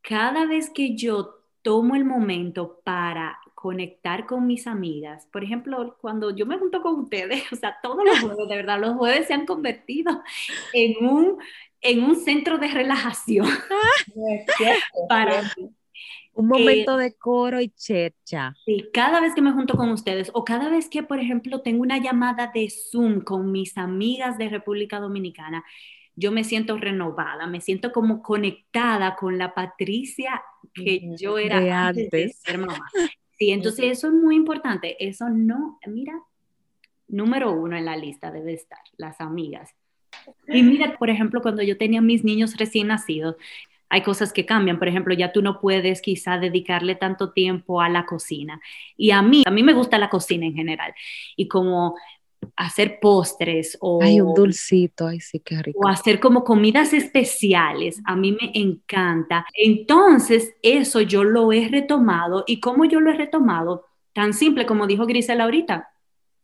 cada 0.00 0.46
vez 0.46 0.70
que 0.70 0.96
yo 0.96 1.42
tomo 1.60 1.94
el 1.94 2.06
momento 2.06 2.80
para 2.84 3.38
conectar 3.64 4.26
con 4.26 4.46
mis 4.46 4.66
amigas. 4.66 5.26
Por 5.32 5.42
ejemplo, 5.42 5.96
cuando 5.98 6.36
yo 6.36 6.44
me 6.44 6.58
junto 6.58 6.82
con 6.82 7.00
ustedes, 7.00 7.44
o 7.50 7.56
sea, 7.56 7.78
todos 7.82 8.04
los 8.04 8.20
jueves, 8.20 8.46
de 8.46 8.56
verdad, 8.56 8.78
los 8.78 8.94
jueves 8.94 9.26
se 9.26 9.32
han 9.32 9.46
convertido 9.46 10.22
en 10.74 11.02
un, 11.02 11.38
en 11.80 12.04
un 12.04 12.14
centro 12.14 12.58
de 12.58 12.68
relajación. 12.68 13.46
para 15.08 15.50
Un 16.34 16.48
momento 16.48 17.00
eh, 17.00 17.04
de 17.04 17.14
coro 17.14 17.58
y 17.58 17.70
checha. 17.70 18.54
Sí, 18.66 18.84
cada 18.92 19.22
vez 19.22 19.34
que 19.34 19.40
me 19.40 19.52
junto 19.52 19.78
con 19.78 19.88
ustedes 19.88 20.30
o 20.34 20.44
cada 20.44 20.68
vez 20.68 20.90
que, 20.90 21.02
por 21.02 21.18
ejemplo, 21.18 21.62
tengo 21.62 21.80
una 21.80 21.96
llamada 21.96 22.50
de 22.52 22.68
Zoom 22.68 23.22
con 23.22 23.50
mis 23.50 23.78
amigas 23.78 24.36
de 24.36 24.50
República 24.50 25.00
Dominicana, 25.00 25.64
yo 26.16 26.32
me 26.32 26.44
siento 26.44 26.76
renovada, 26.76 27.46
me 27.46 27.62
siento 27.62 27.92
como 27.92 28.20
conectada 28.20 29.16
con 29.16 29.38
la 29.38 29.54
Patricia 29.54 30.42
que 30.74 31.00
yo 31.18 31.38
era 31.38 31.88
antes 31.88 32.10
de 32.10 32.28
ser 32.28 32.58
mamá. 32.58 32.90
Sí, 33.38 33.50
entonces 33.50 33.86
eso 33.86 34.08
es 34.08 34.14
muy 34.14 34.36
importante. 34.36 34.96
Eso 35.04 35.28
no, 35.28 35.78
mira, 35.86 36.14
número 37.08 37.52
uno 37.52 37.76
en 37.76 37.84
la 37.84 37.96
lista 37.96 38.30
debe 38.30 38.52
estar, 38.52 38.80
las 38.96 39.20
amigas. 39.20 39.74
Y 40.46 40.62
mira, 40.62 40.96
por 40.98 41.10
ejemplo, 41.10 41.42
cuando 41.42 41.62
yo 41.62 41.76
tenía 41.76 42.00
mis 42.00 42.24
niños 42.24 42.56
recién 42.56 42.88
nacidos, 42.88 43.36
hay 43.88 44.02
cosas 44.02 44.32
que 44.32 44.46
cambian. 44.46 44.78
Por 44.78 44.88
ejemplo, 44.88 45.14
ya 45.14 45.32
tú 45.32 45.42
no 45.42 45.60
puedes 45.60 46.00
quizá 46.00 46.38
dedicarle 46.38 46.94
tanto 46.94 47.32
tiempo 47.32 47.80
a 47.80 47.88
la 47.88 48.06
cocina. 48.06 48.60
Y 48.96 49.10
a 49.10 49.22
mí, 49.22 49.42
a 49.46 49.50
mí 49.50 49.62
me 49.62 49.72
gusta 49.72 49.98
la 49.98 50.10
cocina 50.10 50.46
en 50.46 50.54
general. 50.54 50.94
Y 51.36 51.48
como 51.48 51.96
hacer 52.56 52.98
postres 53.00 53.76
o... 53.80 54.02
Ay, 54.02 54.20
un 54.20 54.34
dulcito, 54.34 55.06
ay 55.06 55.20
sí, 55.20 55.40
qué 55.40 55.62
rico. 55.62 55.80
O 55.82 55.88
hacer 55.88 56.20
como 56.20 56.44
comidas 56.44 56.92
especiales, 56.92 58.00
a 58.04 58.16
mí 58.16 58.32
me 58.32 58.52
encanta. 58.54 59.46
Entonces, 59.54 60.54
eso 60.62 61.00
yo 61.00 61.24
lo 61.24 61.52
he 61.52 61.68
retomado. 61.68 62.44
¿Y 62.46 62.60
cómo 62.60 62.84
yo 62.84 63.00
lo 63.00 63.10
he 63.10 63.14
retomado? 63.14 63.86
Tan 64.12 64.32
simple 64.32 64.66
como 64.66 64.86
dijo 64.86 65.06
Grisela 65.06 65.44
ahorita, 65.44 65.88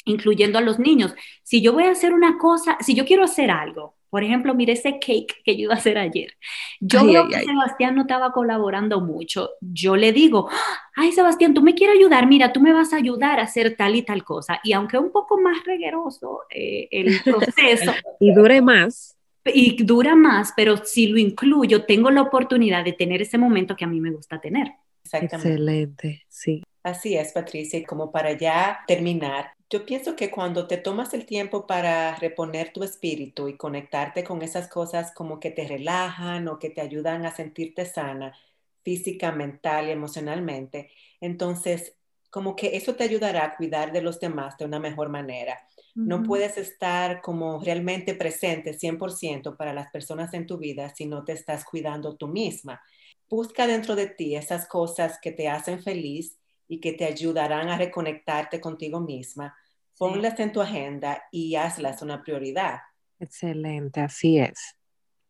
incluyendo 0.05 0.59
a 0.59 0.63
los 0.63 0.79
niños. 0.79 1.15
Si 1.43 1.63
yo 1.63 1.73
voy 1.73 1.85
a 1.85 1.93
hacer 1.93 2.13
una 2.13 2.39
cosa, 2.39 2.77
si 2.81 2.95
yo 2.95 3.05
quiero 3.05 3.25
hacer 3.25 3.51
algo, 3.51 3.95
por 4.11 4.25
ejemplo, 4.25 4.55
mire 4.55 4.73
ese 4.73 4.99
cake 4.99 5.41
que 5.45 5.57
yo 5.57 5.63
iba 5.63 5.75
a 5.75 5.79
hacer 5.79 5.97
ayer. 5.97 6.35
Yo 6.81 7.05
veo 7.05 7.29
que 7.29 7.41
Sebastián 7.41 7.95
no 7.95 8.03
estaba 8.03 8.33
colaborando 8.33 9.01
mucho. 9.01 9.51
Yo 9.61 9.97
le 9.97 10.13
digo, 10.13 10.51
ay 10.97 11.13
Sebastián, 11.13 11.55
tú 11.55 11.63
me 11.63 11.75
quieres 11.75 11.97
ayudar, 11.97 12.27
mira, 12.27 12.53
tú 12.53 12.61
me 12.61 12.73
vas 12.73 12.93
a 12.93 12.97
ayudar 12.97 13.39
a 13.39 13.45
hacer 13.45 13.77
tal 13.77 13.95
y 13.95 14.03
tal 14.03 14.25
cosa. 14.25 14.61
Y 14.65 14.73
aunque 14.73 14.99
un 14.99 15.13
poco 15.13 15.41
más 15.41 15.65
regueroso 15.65 16.41
eh, 16.51 16.89
el 16.91 17.21
proceso. 17.25 17.93
y 18.19 18.35
dure 18.35 18.61
más. 18.61 19.17
Y 19.45 19.83
dura 19.83 20.15
más, 20.15 20.53
pero 20.55 20.85
si 20.85 21.07
lo 21.07 21.19
incluyo, 21.19 21.85
tengo 21.85 22.11
la 22.11 22.21
oportunidad 22.21 22.85
de 22.85 22.93
tener 22.93 23.23
ese 23.23 23.39
momento 23.39 23.75
que 23.75 23.85
a 23.85 23.89
mí 23.89 23.99
me 23.99 24.11
gusta 24.11 24.39
tener. 24.39 24.73
Excelente, 25.13 26.25
sí. 26.29 26.63
Así 26.83 27.17
es, 27.17 27.33
Patricia. 27.33 27.79
Y 27.79 27.85
como 27.85 28.13
para 28.13 28.33
ya 28.33 28.81
terminar, 28.87 29.53
yo 29.71 29.87
pienso 29.87 30.17
que 30.17 30.33
cuando 30.33 30.67
te 30.67 30.79
tomas 30.79 31.15
el 31.15 31.25
tiempo 31.25 31.67
para 31.67 32.17
reponer 32.17 32.73
tu 32.73 32.83
espíritu 32.83 33.47
y 33.47 33.57
conectarte 33.57 34.25
con 34.25 34.43
esas 34.43 34.69
cosas 34.69 35.13
como 35.15 35.39
que 35.39 35.53
te 35.53 35.67
relajan 35.67 36.49
o 36.49 36.59
que 36.59 36.71
te 36.71 36.81
ayudan 36.81 37.25
a 37.25 37.35
sentirte 37.35 37.87
sana 37.87 38.37
física, 38.83 39.31
mental 39.31 39.87
y 39.87 39.93
emocionalmente, 39.93 40.91
entonces 41.21 41.95
como 42.31 42.57
que 42.57 42.77
eso 42.77 42.97
te 42.97 43.05
ayudará 43.05 43.45
a 43.45 43.57
cuidar 43.57 43.93
de 43.93 44.03
los 44.03 44.19
demás 44.19 44.57
de 44.59 44.65
una 44.65 44.81
mejor 44.81 45.09
manera. 45.09 45.59
No 45.95 46.23
puedes 46.23 46.57
estar 46.57 47.21
como 47.21 47.61
realmente 47.61 48.15
presente 48.15 48.73
100% 48.73 49.57
para 49.57 49.75
las 49.75 49.91
personas 49.91 50.33
en 50.35 50.47
tu 50.47 50.57
vida 50.57 50.93
si 50.95 51.07
no 51.07 51.25
te 51.25 51.33
estás 51.33 51.65
cuidando 51.65 52.17
tú 52.17 52.29
misma. 52.29 52.81
Busca 53.29 53.67
dentro 53.67 53.97
de 53.97 54.07
ti 54.07 54.35
esas 54.35 54.67
cosas 54.67 55.19
que 55.21 55.33
te 55.33 55.49
hacen 55.49 55.83
feliz 55.83 56.40
y 56.71 56.79
que 56.79 56.93
te 56.93 57.05
ayudarán 57.05 57.69
a 57.69 57.77
reconectarte 57.77 58.61
contigo 58.61 59.01
misma. 59.01 59.57
Ponlas 59.99 60.39
en 60.39 60.53
tu 60.53 60.61
agenda 60.61 61.25
y 61.33 61.57
hazlas 61.57 62.01
una 62.01 62.23
prioridad. 62.23 62.79
Excelente, 63.19 64.01
así 64.01 64.39
es. 64.39 64.77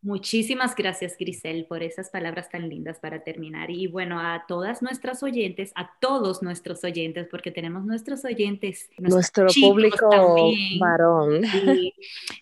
Muchísimas 0.02 0.74
gracias, 0.74 1.16
Grisel, 1.18 1.66
por 1.66 1.82
esas 1.82 2.08
palabras 2.08 2.48
tan 2.48 2.70
lindas 2.70 2.98
para 2.98 3.22
terminar. 3.22 3.70
Y 3.70 3.86
bueno, 3.86 4.18
a 4.18 4.44
todas 4.48 4.80
nuestras 4.80 5.22
oyentes, 5.22 5.72
a 5.74 5.90
todos 6.00 6.42
nuestros 6.42 6.82
oyentes, 6.84 7.28
porque 7.30 7.50
tenemos 7.50 7.84
nuestros 7.84 8.24
oyentes, 8.24 8.88
nuestro 8.96 9.48
público 9.60 10.08
varón. 10.78 11.42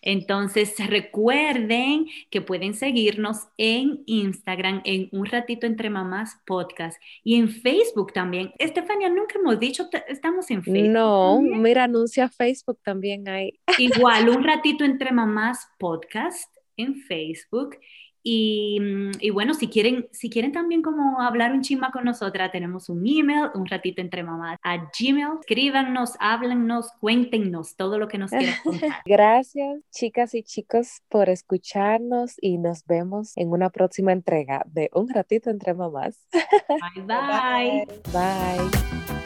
Entonces, 0.03 0.75
recuerden 0.87 2.07
que 2.31 2.43
pueden 2.43 2.75
seguirnos 2.75 3.49
en 3.57 4.05
Instagram, 4.07 4.83
en 4.85 5.09
Un 5.11 5.27
Ratito 5.27 5.67
Entre 5.67 5.91
Mamás 5.91 6.41
Podcast 6.47 7.03
y 7.25 7.35
en 7.35 7.49
Facebook 7.49 8.13
también. 8.13 8.53
Estefania, 8.59 9.09
nunca 9.09 9.37
hemos 9.37 9.59
dicho, 9.59 9.89
estamos 10.07 10.49
en 10.53 10.63
Facebook. 10.63 10.93
No, 10.93 11.41
mira, 11.41 11.85
anuncia 11.85 12.29
Facebook 12.29 12.79
también 12.85 13.29
hay. 13.29 13.59
Igual, 13.79 14.29
Un 14.29 14.45
Ratito 14.45 14.85
Entre 14.85 15.11
Mamás 15.11 15.67
Podcast 15.77 16.58
en 16.79 16.97
Facebook. 16.97 17.77
Mm, 18.25 19.13
y, 19.21 19.31
bueno, 19.31 19.55
si 19.55 19.69
quieren, 19.69 20.09
si 20.13 20.29
quieren 20.29 20.53
también 20.53 20.83
como 20.83 21.21
hablar 21.21 21.53
un 21.53 21.63
chisma 21.63 21.91
con 21.91 22.05
nosotras, 22.05 22.53
tenemos 22.53 22.89
un 22.89 23.07
email, 23.07 23.51
un 23.55 23.67
ratito 23.67 24.01
entre 24.01 24.23
mamás, 24.23 24.59
a 24.63 24.77
Gmail. 24.77 25.39
Escríbanos, 25.41 26.15
háblennos, 26.21 26.91
cuéntenos 27.01 27.77
todo 27.77 27.99
lo 27.99 28.09
que 28.09 28.19
nos 28.19 28.31
quieran 28.31 28.55
contar. 28.65 29.03
Gracias, 29.07 29.81
chicas 29.91 30.35
y 30.35 30.43
chicos, 30.43 31.03
por 31.09 31.29
escucharnos 31.29 32.35
y 32.41 32.59
nos 32.59 32.85
vemos 32.85 33.37
en 33.37 33.51
una 33.51 33.71
próxima 33.71 34.13
entrega 34.13 34.63
de 34.67 34.91
Un 34.93 35.09
ratito 35.09 35.51
entre 35.51 35.75
mamás. 35.75 36.27
bye. 36.33 37.05
Bye. 37.07 37.87
bye. 38.13 39.18